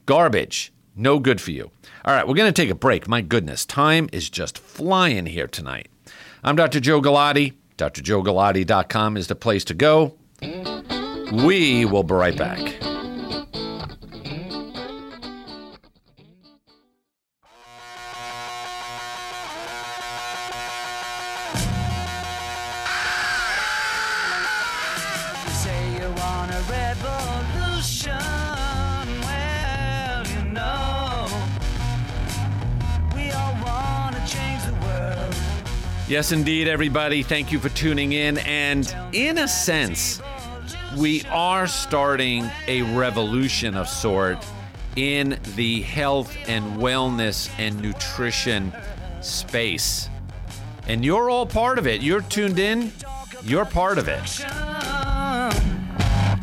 garbage, 0.05 0.73
no 0.95 1.19
good 1.19 1.39
for 1.39 1.51
you. 1.51 1.71
All 2.03 2.13
right, 2.13 2.27
we're 2.27 2.33
going 2.33 2.51
to 2.51 2.61
take 2.61 2.69
a 2.69 2.75
break. 2.75 3.07
My 3.07 3.21
goodness, 3.21 3.65
time 3.65 4.09
is 4.11 4.29
just 4.29 4.57
flying 4.57 5.25
here 5.25 5.47
tonight. 5.47 5.89
I'm 6.43 6.55
Dr. 6.55 6.79
Joe 6.79 7.01
Galati. 7.01 7.53
DrJoeGalati.com 7.77 9.17
is 9.17 9.27
the 9.27 9.35
place 9.35 9.63
to 9.65 9.73
go. 9.73 10.15
We 11.31 11.83
will 11.83 12.03
be 12.03 12.13
right 12.13 12.37
back. 12.37 12.57
Say 25.51 25.93
you 25.95 26.09
want 26.15 26.51
a 26.51 26.61
revolution. 26.69 28.17
Well, 29.21 30.27
you 30.27 30.43
know, 30.53 31.27
we 33.13 33.31
all 33.31 33.53
want 33.65 34.15
to 34.15 34.21
change 34.25 34.63
the 34.63 34.73
world. 34.85 35.35
Yes, 36.07 36.31
indeed, 36.31 36.69
everybody. 36.69 37.21
Thank 37.21 37.51
you 37.51 37.59
for 37.59 37.67
tuning 37.69 38.13
in. 38.13 38.37
And 38.39 38.95
in 39.11 39.39
a 39.39 39.47
sense, 39.47 40.21
we 40.97 41.23
are 41.25 41.67
starting 41.67 42.49
a 42.67 42.81
revolution 42.97 43.75
of 43.75 43.87
sort 43.87 44.43
in 44.95 45.37
the 45.55 45.81
health 45.81 46.35
and 46.47 46.77
wellness 46.77 47.51
and 47.59 47.79
nutrition 47.81 48.73
space. 49.21 50.09
And 50.87 51.05
you're 51.05 51.29
all 51.29 51.45
part 51.45 51.77
of 51.77 51.85
it. 51.85 52.01
You're 52.01 52.21
tuned 52.21 52.57
in, 52.57 52.91
you're 53.43 53.65
part 53.65 53.99
of 53.99 54.07
it. 54.07 54.45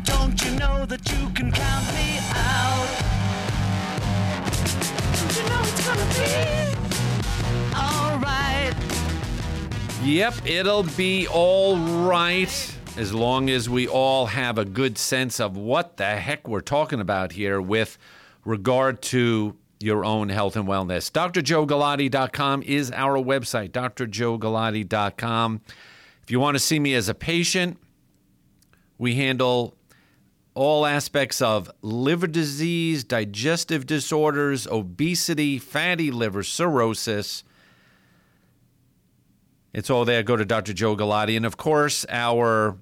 Don't 0.05 0.41
you 0.45 0.51
know 0.57 0.85
that 0.85 1.11
you 1.11 1.29
can 1.31 1.51
count 1.51 1.87
me 1.93 2.19
out? 2.31 2.87
Don't 5.17 5.35
you 5.35 5.43
know 5.49 5.61
it's 5.63 5.85
gonna 5.85 6.05
be 6.13 7.75
alright? 7.75 8.73
Yep, 10.03 10.33
it'll 10.45 10.83
be 10.83 11.27
all 11.27 11.77
right 12.07 12.74
as 12.97 13.13
long 13.13 13.49
as 13.49 13.69
we 13.69 13.87
all 13.87 14.27
have 14.27 14.57
a 14.57 14.63
good 14.63 14.97
sense 14.97 15.41
of 15.41 15.57
what 15.57 15.97
the 15.97 16.05
heck 16.05 16.47
we're 16.47 16.61
talking 16.61 17.01
about 17.01 17.33
here 17.33 17.59
with 17.59 17.97
regard 18.45 19.01
to 19.01 19.57
your 19.81 20.05
own 20.05 20.29
health 20.29 20.55
and 20.55 20.65
wellness. 20.65 21.11
DrJoeGalati.com 21.11 22.63
is 22.63 22.91
our 22.91 23.17
website, 23.17 23.71
drjoegalati.com. 23.71 25.61
If 26.23 26.31
you 26.31 26.39
want 26.39 26.55
to 26.55 26.59
see 26.59 26.79
me 26.79 26.93
as 26.93 27.09
a 27.09 27.13
patient, 27.13 27.77
we 28.97 29.15
handle 29.15 29.75
all 30.53 30.85
aspects 30.85 31.41
of 31.41 31.69
liver 31.81 32.27
disease, 32.27 33.03
digestive 33.03 33.85
disorders, 33.85 34.67
obesity, 34.67 35.59
fatty 35.59 36.11
liver, 36.11 36.43
cirrhosis. 36.43 37.43
It's 39.73 39.89
all 39.89 40.05
there. 40.05 40.23
Go 40.23 40.37
to 40.37 40.45
Dr. 40.45 40.71
Joe 40.71 40.95
Galati. 40.95 41.35
And 41.35 41.45
of 41.45 41.57
course, 41.57 42.05
our 42.07 42.77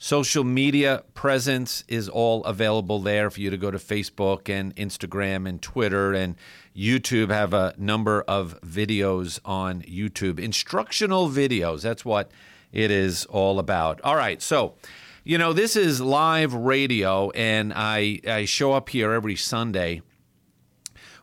social 0.00 0.44
media 0.44 1.04
presence 1.12 1.84
is 1.86 2.08
all 2.08 2.42
available 2.44 3.00
there 3.00 3.30
for 3.30 3.38
you 3.38 3.50
to 3.50 3.58
go 3.58 3.70
to 3.70 3.76
Facebook 3.76 4.48
and 4.48 4.74
Instagram 4.76 5.46
and 5.46 5.60
Twitter 5.60 6.14
and 6.14 6.36
YouTube. 6.74 7.30
Have 7.30 7.52
a 7.52 7.74
number 7.76 8.22
of 8.22 8.58
videos 8.62 9.38
on 9.44 9.82
YouTube, 9.82 10.40
instructional 10.40 11.28
videos. 11.28 11.82
That's 11.82 12.02
what 12.02 12.30
it 12.72 12.90
is 12.90 13.26
all 13.26 13.58
about. 13.58 14.00
All 14.00 14.16
right. 14.16 14.40
So, 14.40 14.74
you 15.22 15.36
know, 15.36 15.52
this 15.52 15.76
is 15.76 16.00
live 16.00 16.54
radio, 16.54 17.28
and 17.32 17.70
I, 17.76 18.20
I 18.26 18.46
show 18.46 18.72
up 18.72 18.88
here 18.88 19.12
every 19.12 19.36
Sunday 19.36 20.00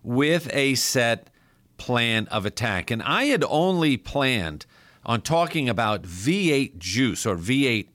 with 0.04 0.54
a 0.54 0.76
set 0.76 1.32
plan 1.78 2.28
of 2.28 2.46
attack. 2.46 2.92
And 2.92 3.02
I 3.02 3.24
had 3.24 3.44
only 3.50 3.98
planned 3.98 4.68
on 5.04 5.22
talking 5.22 5.68
about 5.68 6.04
V8 6.04 6.78
juice 6.78 7.26
or 7.26 7.36
V8 7.36 7.88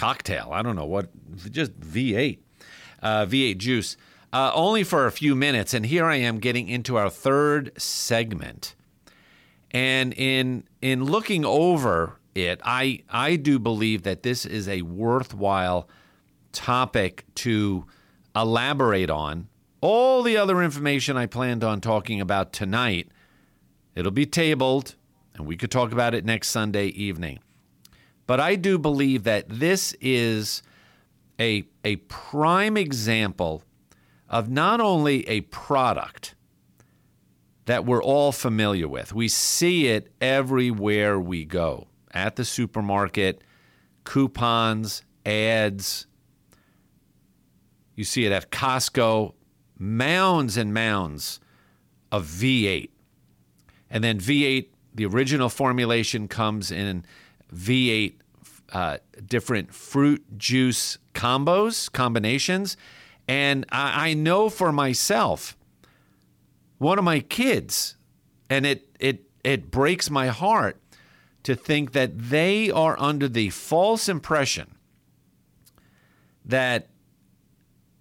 cocktail. 0.00 0.48
I 0.50 0.62
don't 0.62 0.76
know 0.76 0.86
what, 0.86 1.10
just 1.52 1.78
V8, 1.78 2.38
uh, 3.02 3.26
V8 3.26 3.58
juice, 3.58 3.98
uh, 4.32 4.50
only 4.54 4.82
for 4.82 5.04
a 5.04 5.12
few 5.12 5.34
minutes. 5.34 5.74
And 5.74 5.84
here 5.84 6.06
I 6.06 6.16
am 6.16 6.38
getting 6.38 6.68
into 6.68 6.96
our 6.96 7.10
third 7.10 7.70
segment. 7.76 8.74
And 9.72 10.14
in 10.14 10.64
in 10.80 11.04
looking 11.04 11.44
over 11.44 12.18
it, 12.34 12.62
I 12.64 13.02
I 13.10 13.36
do 13.36 13.58
believe 13.58 14.02
that 14.04 14.22
this 14.22 14.46
is 14.46 14.68
a 14.68 14.80
worthwhile 14.82 15.86
topic 16.52 17.26
to 17.36 17.84
elaborate 18.34 19.10
on. 19.10 19.48
All 19.82 20.22
the 20.22 20.38
other 20.38 20.62
information 20.62 21.18
I 21.18 21.26
planned 21.26 21.62
on 21.62 21.80
talking 21.82 22.22
about 22.22 22.54
tonight, 22.54 23.08
it'll 23.94 24.10
be 24.10 24.26
tabled, 24.26 24.96
and 25.34 25.46
we 25.46 25.58
could 25.58 25.70
talk 25.70 25.92
about 25.92 26.14
it 26.14 26.24
next 26.24 26.48
Sunday 26.48 26.86
evening. 26.86 27.38
But 28.30 28.38
I 28.38 28.54
do 28.54 28.78
believe 28.78 29.24
that 29.24 29.46
this 29.48 29.92
is 30.00 30.62
a, 31.40 31.64
a 31.84 31.96
prime 31.96 32.76
example 32.76 33.64
of 34.28 34.48
not 34.48 34.80
only 34.80 35.28
a 35.28 35.40
product 35.40 36.36
that 37.64 37.84
we're 37.84 38.00
all 38.00 38.30
familiar 38.30 38.86
with, 38.86 39.12
we 39.12 39.26
see 39.26 39.88
it 39.88 40.12
everywhere 40.20 41.18
we 41.18 41.44
go 41.44 41.88
at 42.14 42.36
the 42.36 42.44
supermarket, 42.44 43.42
coupons, 44.04 45.02
ads. 45.26 46.06
You 47.96 48.04
see 48.04 48.26
it 48.26 48.30
at 48.30 48.52
Costco, 48.52 49.34
mounds 49.76 50.56
and 50.56 50.72
mounds 50.72 51.40
of 52.12 52.26
V8. 52.26 52.90
And 53.90 54.04
then 54.04 54.20
V8, 54.20 54.68
the 54.94 55.06
original 55.06 55.48
formulation 55.48 56.28
comes 56.28 56.70
in 56.70 57.04
V8 57.52 58.19
uh, 58.72 58.98
different 59.26 59.74
fruit 59.74 60.38
juice 60.38 60.98
combos, 61.14 61.90
combinations. 61.90 62.76
And 63.28 63.66
I, 63.70 64.10
I 64.10 64.14
know 64.14 64.48
for 64.48 64.72
myself, 64.72 65.56
one 66.78 66.98
of 66.98 67.04
my 67.04 67.20
kids, 67.20 67.96
and 68.48 68.64
it, 68.66 68.88
it, 68.98 69.24
it 69.44 69.70
breaks 69.70 70.10
my 70.10 70.28
heart 70.28 70.80
to 71.42 71.54
think 71.54 71.92
that 71.92 72.18
they 72.18 72.70
are 72.70 72.96
under 72.98 73.28
the 73.28 73.50
false 73.50 74.08
impression 74.08 74.74
that 76.44 76.88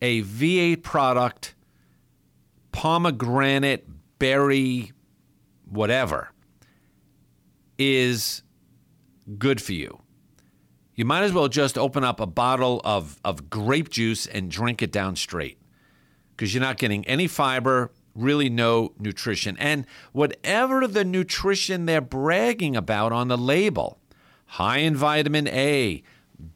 a 0.01 0.21
V8 0.23 0.81
product, 0.81 1.55
pomegranate, 2.71 3.87
berry, 4.17 4.91
whatever, 5.69 6.31
is 7.77 8.43
good 9.37 9.61
for 9.61 9.73
you. 9.73 9.99
You 10.99 11.05
might 11.05 11.23
as 11.23 11.31
well 11.31 11.47
just 11.47 11.77
open 11.77 12.03
up 12.03 12.19
a 12.19 12.25
bottle 12.25 12.81
of, 12.83 13.21
of 13.23 13.49
grape 13.49 13.87
juice 13.89 14.27
and 14.27 14.51
drink 14.51 14.81
it 14.81 14.91
down 14.91 15.15
straight 15.15 15.57
because 16.35 16.53
you're 16.53 16.59
not 16.59 16.77
getting 16.77 17.07
any 17.07 17.25
fiber, 17.25 17.91
really 18.13 18.49
no 18.49 18.91
nutrition. 18.99 19.55
And 19.59 19.85
whatever 20.11 20.85
the 20.87 21.05
nutrition 21.05 21.85
they're 21.85 22.01
bragging 22.01 22.75
about 22.75 23.13
on 23.13 23.29
the 23.29 23.37
label, 23.37 23.97
high 24.45 24.79
in 24.79 24.93
vitamin 24.93 25.47
A, 25.47 26.03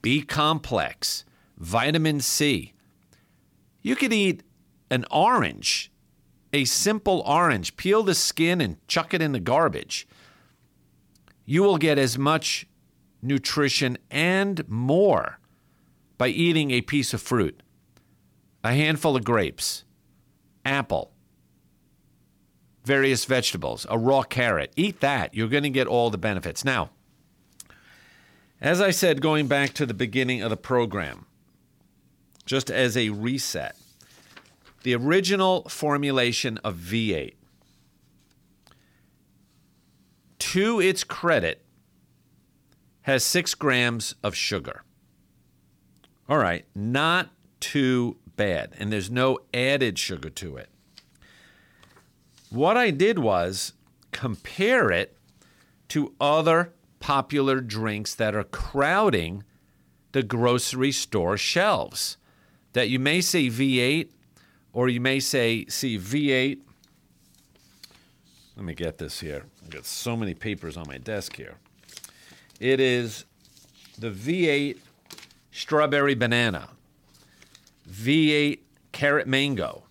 B 0.02 0.22
complex, 0.24 1.24
vitamin 1.58 2.20
C, 2.20 2.74
you 3.82 3.96
could 3.96 4.12
eat 4.12 4.44
an 4.92 5.06
orange, 5.10 5.90
a 6.52 6.66
simple 6.66 7.24
orange, 7.26 7.78
peel 7.78 8.04
the 8.04 8.14
skin 8.14 8.60
and 8.60 8.86
chuck 8.90 9.14
it 9.14 9.22
in 9.22 9.32
the 9.32 9.40
garbage. 9.40 10.06
You 11.46 11.64
will 11.64 11.78
get 11.78 11.98
as 11.98 12.18
much 12.18 12.68
nutrition 13.24 13.98
and 14.12 14.68
more 14.70 15.40
by 16.18 16.28
eating 16.28 16.72
a 16.72 16.82
piece 16.82 17.14
of 17.14 17.22
fruit, 17.22 17.62
a 18.64 18.74
handful 18.74 19.16
of 19.16 19.24
grapes, 19.24 19.84
apple, 20.66 21.12
various 22.86 23.26
vegetables, 23.26 23.86
a 23.90 23.98
raw 23.98 24.24
carrot. 24.24 24.72
Eat 24.76 25.00
that. 25.00 25.34
You're 25.34 25.48
going 25.48 25.64
to 25.64 25.70
get 25.70 25.88
all 25.88 26.10
the 26.10 26.18
benefits. 26.18 26.66
Now, 26.66 26.90
as 28.62 28.80
I 28.80 28.92
said, 28.92 29.22
going 29.22 29.48
back 29.48 29.74
to 29.74 29.86
the 29.86 29.94
beginning 29.94 30.42
of 30.42 30.50
the 30.50 30.58
program, 30.58 31.26
just 32.46 32.70
as 32.70 32.96
a 32.96 33.10
reset, 33.10 33.76
the 34.84 34.96
original 34.96 35.64
formulation 35.70 36.58
of 36.60 36.76
V8, 36.76 37.36
to 40.40 40.80
its 40.80 41.04
credit, 41.04 41.63
has 43.04 43.24
six 43.24 43.54
grams 43.54 44.16
of 44.24 44.36
sugar. 44.36 44.84
All 46.28 46.38
right, 46.38 46.66
not 46.74 47.30
too 47.60 48.18
bad. 48.36 48.74
And 48.78 48.92
there's 48.92 49.12
no 49.12 49.40
added 49.54 50.00
sugar 50.00 50.30
to 50.30 50.58
it. 50.58 50.70
What 52.50 52.78
I 52.78 52.92
did 52.92 53.20
was 53.20 53.74
compare 54.12 54.92
it 54.92 55.18
to 55.90 56.14
other 56.20 56.74
popular 57.00 57.60
drinks 57.60 58.16
that 58.16 58.36
are 58.36 58.44
crowding 58.44 59.44
the 60.14 60.24
grocery 60.24 60.92
store 60.92 61.38
shelves. 61.38 62.18
That 62.74 62.90
you 62.90 63.00
may 63.00 63.22
say 63.22 63.48
V8 63.48 64.10
or 64.72 64.88
you 64.88 65.02
may 65.02 65.20
say, 65.20 65.66
see, 65.68 65.98
V8. 65.98 66.60
Let 68.56 68.66
me 68.66 68.74
get 68.74 68.98
this 68.98 69.20
here. 69.20 69.46
I've 69.64 69.70
got 69.72 69.86
so 69.86 70.16
many 70.16 70.34
papers 70.34 70.78
on 70.78 70.86
my 70.88 70.98
desk 70.98 71.36
here. 71.36 71.58
It 72.64 72.80
is 72.80 73.26
the 74.00 74.10
V8 74.10 74.78
strawberry 75.52 76.16
banana, 76.16 76.70
V8 77.92 78.60
carrot 78.94 79.28
mango, 79.28 79.84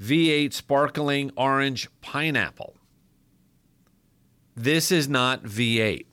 V8 0.00 0.52
sparkling 0.52 1.30
orange 1.36 1.88
pineapple. 2.00 2.74
This 4.56 4.90
is 4.90 5.08
not 5.08 5.44
V8. 5.44 6.06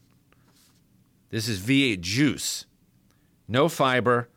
This 1.31 1.47
is 1.47 1.59
V8 1.59 2.01
juice. 2.01 2.67
No 3.47 3.67
fiber 3.67 4.29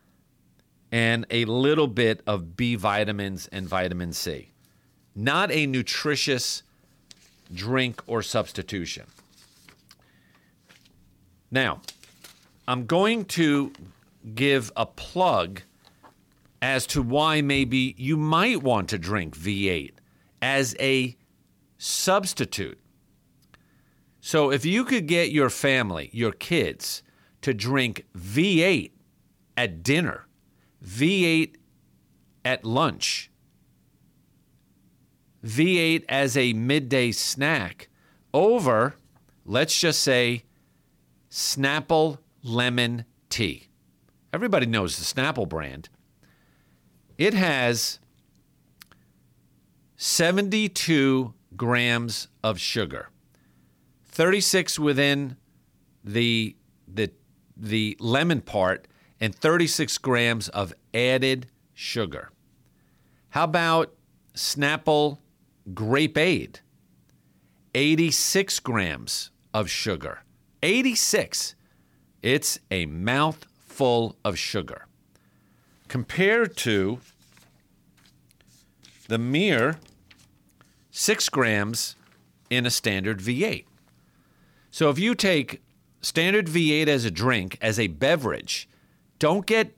and 0.90 1.26
a 1.28 1.44
little 1.44 1.86
bit 1.86 2.22
of 2.26 2.56
B 2.56 2.76
vitamins 2.76 3.46
and 3.52 3.68
vitamin 3.68 4.14
C. 4.14 4.52
Not 5.14 5.50
a 5.50 5.66
nutritious 5.66 6.62
drink 7.52 8.02
or 8.06 8.22
substitution. 8.22 9.04
Now, 11.52 11.82
I'm 12.66 12.86
going 12.86 13.26
to 13.26 13.72
give 14.34 14.72
a 14.74 14.86
plug 14.86 15.60
as 16.62 16.86
to 16.86 17.02
why 17.02 17.42
maybe 17.42 17.94
you 17.98 18.16
might 18.16 18.62
want 18.62 18.88
to 18.88 18.98
drink 18.98 19.36
V8 19.36 19.92
as 20.40 20.74
a 20.80 21.14
substitute. 21.76 22.80
So, 24.20 24.50
if 24.50 24.64
you 24.64 24.84
could 24.84 25.06
get 25.06 25.30
your 25.30 25.50
family, 25.50 26.08
your 26.12 26.32
kids, 26.32 27.02
to 27.42 27.52
drink 27.52 28.06
V8 28.16 28.92
at 29.56 29.82
dinner, 29.82 30.26
V8 30.82 31.56
at 32.44 32.64
lunch, 32.64 33.30
V8 35.44 36.04
as 36.08 36.36
a 36.36 36.52
midday 36.52 37.10
snack 37.10 37.88
over, 38.32 38.94
let's 39.44 39.78
just 39.78 40.00
say, 40.00 40.44
Snapple 41.33 42.18
lemon 42.42 43.07
tea. 43.31 43.68
Everybody 44.35 44.66
knows 44.66 44.99
the 44.99 45.05
Snapple 45.05 45.49
brand. 45.49 45.88
It 47.16 47.33
has 47.33 47.99
72 49.97 51.33
grams 51.57 52.29
of 52.45 52.61
sugar, 52.61 53.09
36 54.05 54.79
within 54.79 55.38
the, 56.05 56.55
the, 56.87 57.11
the 57.57 57.97
lemon 57.99 58.42
part, 58.42 58.87
and 59.18 59.35
36 59.35 59.97
grams 59.99 60.51
of 60.51 60.75
added 60.92 61.47
sugar. 61.73 62.31
How 63.31 63.45
about 63.45 63.95
Snapple 64.35 65.16
Grape 65.73 66.18
Aid? 66.18 66.61
86 67.75 68.61
grams 68.61 69.31
of 69.55 69.71
sugar. 69.71 70.25
86. 70.62 71.55
It's 72.22 72.59
a 72.70 72.87
mouthful 72.87 74.16
of 74.25 74.38
sugar. 74.38 74.87
Compared 75.88 76.57
to 76.59 77.01
the 79.09 79.18
mere 79.18 79.79
6 80.90 81.29
grams 81.29 81.96
in 82.48 82.64
a 82.64 82.70
standard 82.70 83.18
V8. 83.20 83.64
So 84.70 84.88
if 84.88 84.98
you 84.98 85.14
take 85.14 85.62
standard 86.01 86.46
V8 86.46 86.87
as 86.87 87.05
a 87.05 87.11
drink, 87.11 87.59
as 87.61 87.79
a 87.79 87.88
beverage, 87.88 88.68
don't 89.18 89.46
get 89.46 89.77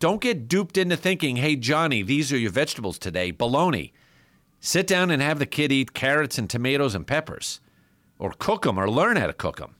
don't 0.00 0.20
get 0.20 0.48
duped 0.48 0.76
into 0.76 0.96
thinking, 0.96 1.36
"Hey 1.36 1.56
Johnny, 1.56 2.02
these 2.02 2.32
are 2.32 2.38
your 2.38 2.50
vegetables 2.50 2.98
today." 2.98 3.32
Baloney. 3.32 3.92
Sit 4.60 4.86
down 4.86 5.10
and 5.10 5.22
have 5.22 5.38
the 5.38 5.46
kid 5.46 5.72
eat 5.72 5.94
carrots 5.94 6.38
and 6.38 6.48
tomatoes 6.48 6.94
and 6.94 7.06
peppers 7.06 7.60
or 8.18 8.32
cook 8.32 8.62
them 8.62 8.78
or 8.78 8.90
learn 8.90 9.16
how 9.16 9.26
to 9.26 9.32
cook 9.32 9.58
them. 9.58 9.76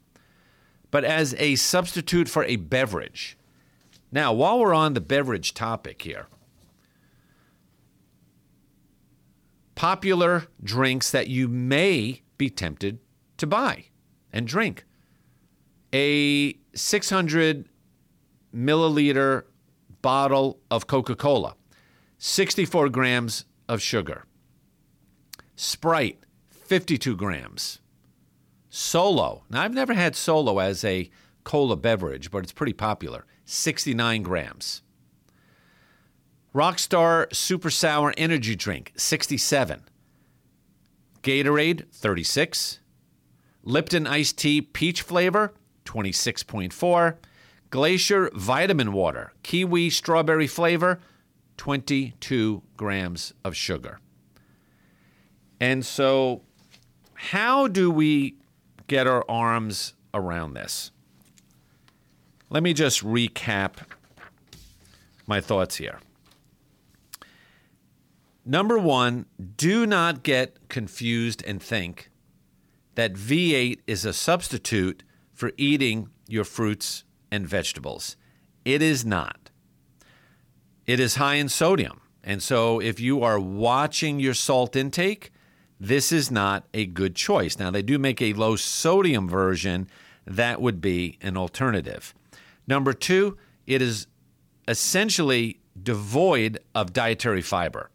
But 0.94 1.02
as 1.02 1.34
a 1.40 1.56
substitute 1.56 2.28
for 2.28 2.44
a 2.44 2.54
beverage. 2.54 3.36
Now, 4.12 4.32
while 4.32 4.60
we're 4.60 4.72
on 4.72 4.94
the 4.94 5.00
beverage 5.00 5.52
topic 5.52 6.02
here, 6.02 6.28
popular 9.74 10.44
drinks 10.62 11.10
that 11.10 11.26
you 11.26 11.48
may 11.48 12.22
be 12.38 12.48
tempted 12.48 13.00
to 13.38 13.46
buy 13.48 13.86
and 14.32 14.46
drink. 14.46 14.84
A 15.92 16.56
600 16.76 17.68
milliliter 18.54 19.46
bottle 20.00 20.60
of 20.70 20.86
Coca 20.86 21.16
Cola, 21.16 21.56
64 22.18 22.88
grams 22.90 23.46
of 23.68 23.82
sugar. 23.82 24.26
Sprite, 25.56 26.20
52 26.52 27.16
grams. 27.16 27.80
Solo. 28.74 29.44
Now, 29.48 29.62
I've 29.62 29.72
never 29.72 29.94
had 29.94 30.16
Solo 30.16 30.58
as 30.58 30.84
a 30.84 31.08
cola 31.44 31.76
beverage, 31.76 32.32
but 32.32 32.42
it's 32.42 32.50
pretty 32.50 32.72
popular. 32.72 33.24
69 33.44 34.24
grams. 34.24 34.82
Rockstar 36.52 37.32
Super 37.32 37.70
Sour 37.70 38.12
Energy 38.16 38.56
Drink, 38.56 38.92
67. 38.96 39.84
Gatorade, 41.22 41.88
36. 41.92 42.80
Lipton 43.62 44.08
Iced 44.08 44.38
Tea 44.38 44.60
Peach 44.60 45.02
Flavor, 45.02 45.54
26.4. 45.84 47.16
Glacéau 47.70 48.32
Vitamin 48.34 48.92
Water, 48.92 49.32
Kiwi 49.44 49.88
Strawberry 49.88 50.48
Flavor, 50.48 50.98
22 51.58 52.62
grams 52.76 53.34
of 53.44 53.54
sugar. 53.54 54.00
And 55.60 55.86
so, 55.86 56.42
how 57.14 57.68
do 57.68 57.90
we 57.90 58.36
get 58.86 59.06
our 59.06 59.24
arms 59.28 59.94
around 60.12 60.54
this? 60.54 60.90
Let 62.50 62.62
me 62.62 62.72
just 62.72 63.02
recap 63.02 63.78
my 65.26 65.40
thoughts 65.40 65.76
here. 65.76 66.00
Number 68.44 68.78
one, 68.78 69.26
do 69.56 69.86
not 69.86 70.22
get 70.22 70.68
confused 70.68 71.42
and 71.46 71.62
think 71.62 72.10
that 72.94 73.14
V8 73.14 73.80
is 73.86 74.04
a 74.04 74.12
substitute 74.12 75.02
for 75.32 75.52
eating 75.56 76.10
your 76.28 76.44
fruits 76.44 77.04
and 77.30 77.46
vegetables. 77.48 78.16
It 78.64 78.82
is 78.82 79.04
not. 79.04 79.50
It 80.86 81.00
is 81.00 81.16
high 81.16 81.34
in 81.36 81.48
sodium. 81.48 82.02
And 82.22 82.42
so 82.42 82.80
if 82.80 83.00
you 83.00 83.22
are 83.22 83.40
watching 83.40 84.20
your 84.20 84.34
salt 84.34 84.76
intake, 84.76 85.32
this 85.80 86.12
is 86.12 86.30
not 86.30 86.64
a 86.72 86.86
good 86.86 87.14
choice. 87.14 87.58
Now, 87.58 87.70
they 87.70 87.82
do 87.82 87.98
make 87.98 88.22
a 88.22 88.32
low 88.32 88.56
sodium 88.56 89.28
version. 89.28 89.88
That 90.26 90.60
would 90.60 90.80
be 90.80 91.18
an 91.20 91.36
alternative. 91.36 92.14
Number 92.66 92.92
two, 92.92 93.36
it 93.66 93.82
is 93.82 94.06
essentially 94.68 95.60
devoid 95.80 96.58
of 96.74 96.92
dietary 96.92 97.42
fiber. 97.42 97.90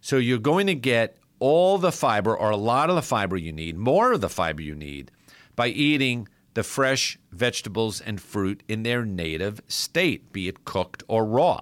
So 0.00 0.16
you're 0.16 0.38
going 0.38 0.66
to 0.66 0.74
get 0.74 1.18
all 1.38 1.78
the 1.78 1.92
fiber 1.92 2.36
or 2.36 2.50
a 2.50 2.56
lot 2.56 2.88
of 2.88 2.96
the 2.96 3.02
fiber 3.02 3.36
you 3.36 3.52
need, 3.52 3.76
more 3.76 4.12
of 4.12 4.20
the 4.20 4.28
fiber 4.28 4.62
you 4.62 4.74
need, 4.74 5.10
by 5.54 5.68
eating 5.68 6.28
the 6.54 6.62
fresh 6.62 7.18
vegetables 7.30 8.00
and 8.00 8.20
fruit 8.20 8.62
in 8.66 8.82
their 8.82 9.04
native 9.04 9.60
state, 9.68 10.32
be 10.32 10.48
it 10.48 10.64
cooked 10.64 11.04
or 11.06 11.24
raw. 11.24 11.60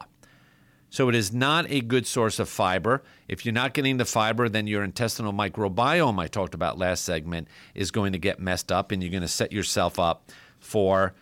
So 0.91 1.09
it 1.09 1.15
is 1.15 1.33
not 1.33 1.71
a 1.71 1.81
good 1.81 2.07
source 2.07 2.39
of 2.39 2.49
fiber. 2.49 3.03
If 3.29 3.45
you're 3.45 3.53
not 3.53 3.75
getting 3.75 3.97
the 3.97 4.05
fiber, 4.05 4.49
then 4.49 4.67
your 4.67 4.85
intestinal 4.85 5.33
microbiome, 5.33 6.19
I 6.21 6.29
talked 6.29 6.55
about 6.55 6.79
last 6.79 7.05
segment, 7.05 7.49
is 7.75 7.91
going 7.91 8.13
to 8.13 8.19
get 8.19 8.41
messed 8.41 8.71
up 8.71 8.93
and 8.93 9.03
you're 9.03 9.11
going 9.11 9.23
to 9.23 9.29
set 9.29 9.53
yourself 9.53 9.99
up 9.99 10.31
for 10.61 11.15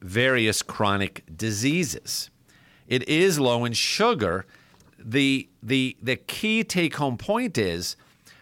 various 0.00 0.62
chronic 0.62 1.24
diseases. 1.34 2.30
It 2.86 3.08
is 3.08 3.40
low 3.40 3.64
in 3.64 3.72
sugar. 3.72 4.46
The, 4.98 5.48
the, 5.62 5.96
the 6.02 6.16
key 6.16 6.62
take 6.62 6.96
home 6.96 7.16
point 7.16 7.56
is 7.56 7.96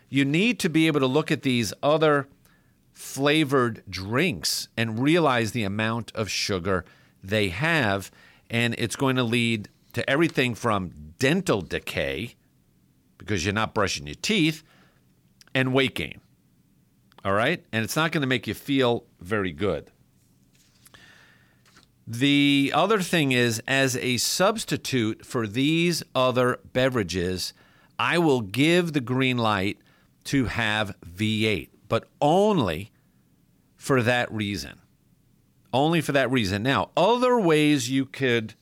you 0.08 0.24
need 0.24 0.58
to 0.60 0.68
be 0.68 0.86
able 0.88 1.00
to 1.00 1.06
look 1.06 1.30
at 1.30 1.42
these 1.42 1.72
other 1.82 2.28
flavored 2.92 3.82
drinks 3.88 4.68
and 4.76 4.98
realize 4.98 5.52
the 5.52 5.64
amount 5.64 6.12
of 6.14 6.28
sugar 6.28 6.84
they 7.22 7.48
have. 7.48 8.10
And 8.50 8.74
it's 8.76 8.96
going 8.96 9.16
to 9.16 9.22
lead 9.22 9.68
to 9.92 10.08
everything 10.08 10.54
from 10.54 11.14
dental 11.18 11.60
decay, 11.60 12.34
because 13.18 13.44
you're 13.44 13.54
not 13.54 13.74
brushing 13.74 14.06
your 14.06 14.16
teeth, 14.16 14.62
and 15.54 15.72
weight 15.72 15.94
gain. 15.94 16.20
All 17.24 17.32
right? 17.32 17.64
And 17.72 17.84
it's 17.84 17.96
not 17.96 18.12
going 18.12 18.22
to 18.22 18.26
make 18.26 18.46
you 18.46 18.54
feel 18.54 19.04
very 19.20 19.52
good. 19.52 19.90
The 22.06 22.72
other 22.74 23.00
thing 23.00 23.32
is, 23.32 23.62
as 23.68 23.96
a 23.96 24.16
substitute 24.16 25.24
for 25.24 25.46
these 25.46 26.02
other 26.14 26.58
beverages, 26.72 27.52
I 27.98 28.18
will 28.18 28.40
give 28.40 28.92
the 28.92 29.00
green 29.00 29.38
light 29.38 29.78
to 30.24 30.46
have 30.46 30.96
V8, 31.06 31.68
but 31.88 32.08
only 32.20 32.90
for 33.76 34.02
that 34.02 34.32
reason. 34.32 34.80
Only 35.72 36.00
for 36.00 36.12
that 36.12 36.30
reason. 36.30 36.62
Now, 36.62 36.90
other 36.96 37.38
ways 37.38 37.88
you 37.88 38.04
could 38.04 38.54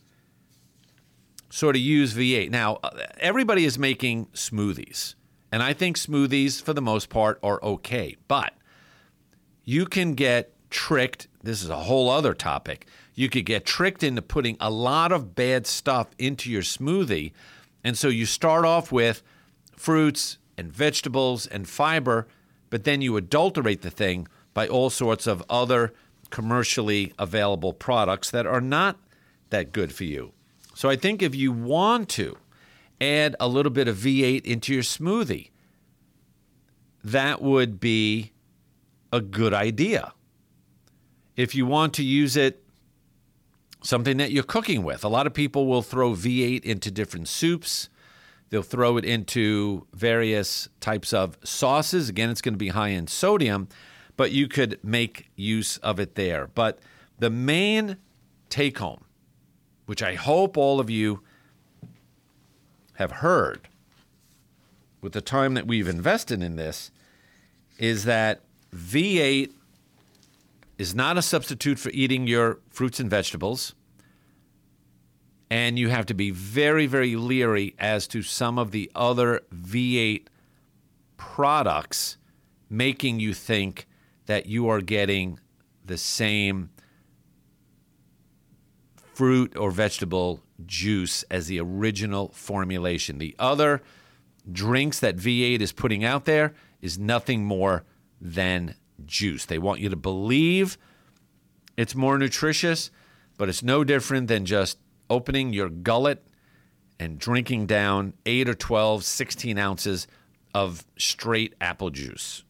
sort 1.51 1.77
of 1.77 1.83
use 1.83 2.15
V8. 2.15 2.51
Now, 2.51 2.79
uh, 2.83 2.91
everybody 3.19 3.65
is 3.65 3.79
making 3.79 4.27
smoothies, 4.27 5.15
and 5.53 5.63
I 5.63 5.73
think 5.73 5.97
smoothies, 5.97 6.63
for 6.63 6.73
the 6.73 6.83
most 6.83 7.09
part, 7.09 7.39
are 7.43 7.63
okay, 7.63 8.17
but 8.29 8.55
you 9.65 9.87
can 9.87 10.15
get 10.15 10.53
tricked. 10.71 11.29
This 11.43 11.63
is 11.63 11.69
a 11.69 11.77
whole 11.77 12.09
other 12.09 12.35
topic. 12.35 12.87
You 13.15 13.29
could 13.29 13.45
get 13.45 13.67
tricked 13.67 14.03
into 14.03 14.23
putting 14.23 14.57
a 14.61 14.71
lot 14.71 15.13
of 15.13 15.35
bad 15.35 15.67
stuff 15.67 16.09
into 16.19 16.51
your 16.51 16.63
smoothie. 16.63 17.33
And 17.85 17.99
so 17.99 18.09
you 18.09 18.27
start 18.27 18.65
off 18.65 18.93
with 18.93 19.23
fruits 19.77 20.39
and 20.57 20.73
vegetables 20.73 21.47
and 21.47 21.69
fiber, 21.69 22.29
but 22.71 22.85
then 22.85 23.03
you 23.03 23.17
adulterate 23.17 23.83
the 23.83 23.91
thing 23.91 24.29
by 24.55 24.69
all 24.69 24.91
sorts 24.91 25.27
of 25.27 25.43
other 25.51 25.93
commercially 26.31 27.13
available 27.19 27.73
products 27.73 28.31
that 28.31 28.47
are 28.47 28.61
not 28.61 28.99
that 29.51 29.73
good 29.73 29.93
for 29.93 30.05
you. 30.05 30.33
So 30.75 30.89
I 30.89 30.97
think 30.97 31.23
if 31.23 31.35
you 31.35 31.53
want 31.53 32.09
to 32.11 32.37
add 33.01 33.37
a 33.41 33.49
little 33.49 33.73
bit 33.73 33.89
of 33.89 33.97
V8 33.97 34.45
into 34.45 34.73
your 34.73 34.83
smoothie, 34.83 35.51
that 37.03 37.41
would 37.41 37.81
be 37.81 38.33
a 39.13 39.21
good 39.21 39.55
idea. 39.55 40.13
If 41.37 41.55
you 41.55 41.67
want 41.67 41.95
to 41.95 42.05
use 42.05 42.37
it, 42.37 42.63
something 43.83 44.19
that 44.19 44.31
you're 44.31 44.43
cooking 44.43 44.83
with, 44.83 45.05
a 45.05 45.09
lot 45.09 45.27
of 45.27 45.35
people 45.35 45.67
will 45.67 45.83
throw 45.83 46.13
V8 46.13 46.65
into 46.65 46.91
different 46.91 47.29
soups. 47.29 47.89
They'll 48.51 48.63
throw 48.63 48.97
it 48.97 49.05
into 49.05 49.87
various 49.95 50.69
types 50.81 51.13
of 51.13 51.39
sauces. 51.45 52.09
Again, 52.09 52.31
it's 52.31 52.43
going 52.43 52.55
to 52.55 52.59
be 52.59 52.69
high 52.69 52.89
in 52.89 53.07
sodium, 53.07 53.69
but 54.17 54.33
you 54.33 54.49
could 54.49 54.79
make 54.83 55.31
use 55.37 55.79
of 55.79 55.99
it 55.99 56.17
there. 56.17 56.49
But 56.49 56.81
the 57.19 57.31
main 57.31 57.97
take 58.49 58.79
home, 58.79 59.05
which 59.91 60.05
I 60.05 60.15
hope 60.15 60.57
all 60.57 60.79
of 60.79 60.89
you 60.89 61.21
have 62.95 63.11
heard 63.11 63.67
with 65.01 65.13
the 65.15 65.21
time 65.21 65.55
that 65.55 65.67
we've 65.67 65.89
invested 65.89 66.45
in 66.45 66.55
this, 66.55 66.93
is 67.77 68.05
that 68.05 68.41
V8 68.73 69.51
is 70.79 70.95
not 70.95 71.19
a 71.19 71.23
substitute 71.23 71.81
for 71.81 71.91
eating 71.91 72.29
your 72.29 72.61
fruits 72.71 73.01
and 73.01 73.11
vegetables. 73.11 73.75
And 75.51 75.77
you 75.77 75.89
have 75.89 76.07
to 76.07 76.15
be 76.15 76.31
very, 76.31 76.87
very 76.87 77.17
leery 77.17 77.75
as 77.77 78.07
to 78.07 78.23
some 78.23 78.61
of 78.61 78.71
the 78.71 78.93
other 78.95 79.41
V8 79.53 80.29
products 81.17 82.17
making 82.69 83.19
you 83.19 83.35
think 83.35 83.89
that 84.27 84.47
you 84.47 84.69
are 84.69 84.83
getting 84.83 85.41
the 85.85 85.99
same 85.99 86.71
fruit 89.21 89.55
or 89.55 89.71
vegetable 89.71 90.41
juice 90.65 91.25
as 91.25 91.47
the 91.47 91.61
original 91.61 92.31
formulation. 92.31 93.19
The 93.19 93.37
other 93.39 93.83
drinks 94.51 94.99
that 95.01 95.19
V8 95.19 95.61
is 95.61 95.73
putting 95.73 96.07
out 96.07 96.25
there 96.25 96.55
is 96.81 96.99
nothing 96.99 97.45
more 97.45 97.85
than 98.19 98.77
juice. 99.05 99.45
They 99.45 99.59
want 99.59 99.81
you 99.81 99.91
to 99.91 99.97
believe 99.97 100.79
it's 101.77 101.95
more 101.95 102.17
nutritious, 102.17 102.91
but 103.37 103.51
it's 103.51 103.63
no 103.63 103.85
different 103.85 104.29
than 104.29 104.47
just 104.47 104.79
opening 105.11 105.53
your 105.53 105.69
gullet 105.69 106.27
and 106.99 107.19
drinking 107.19 107.67
down 107.67 108.15
8 108.25 108.49
or 108.49 108.55
12, 108.55 109.05
16 109.05 109.59
ounces 109.59 110.07
of 110.55 110.87
straight 110.97 111.55
apple 111.61 111.91
juice. 111.91 112.43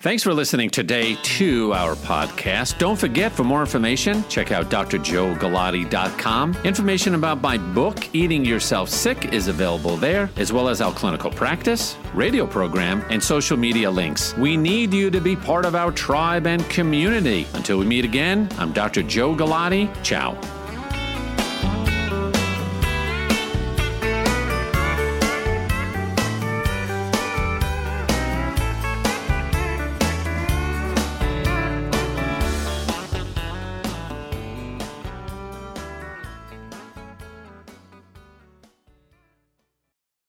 Thanks 0.00 0.22
for 0.22 0.34
listening 0.34 0.68
today 0.68 1.14
to 1.22 1.72
our 1.72 1.94
podcast. 1.94 2.76
Don't 2.76 2.98
forget, 2.98 3.32
for 3.32 3.44
more 3.44 3.60
information, 3.60 4.22
check 4.28 4.52
out 4.52 4.68
drjoegalati.com. 4.68 6.54
Information 6.64 7.14
about 7.14 7.40
my 7.40 7.56
book, 7.56 8.14
Eating 8.14 8.44
Yourself 8.44 8.90
Sick, 8.90 9.32
is 9.32 9.48
available 9.48 9.96
there, 9.96 10.28
as 10.36 10.52
well 10.52 10.68
as 10.68 10.82
our 10.82 10.92
clinical 10.92 11.30
practice, 11.30 11.96
radio 12.12 12.46
program, 12.46 13.02
and 13.08 13.22
social 13.22 13.56
media 13.56 13.90
links. 13.90 14.36
We 14.36 14.54
need 14.58 14.92
you 14.92 15.10
to 15.10 15.20
be 15.20 15.34
part 15.34 15.64
of 15.64 15.74
our 15.74 15.90
tribe 15.92 16.46
and 16.46 16.62
community. 16.68 17.46
Until 17.54 17.78
we 17.78 17.86
meet 17.86 18.04
again, 18.04 18.50
I'm 18.58 18.72
Dr. 18.74 19.02
Joe 19.02 19.34
Galati. 19.34 19.88
Ciao. 20.04 20.38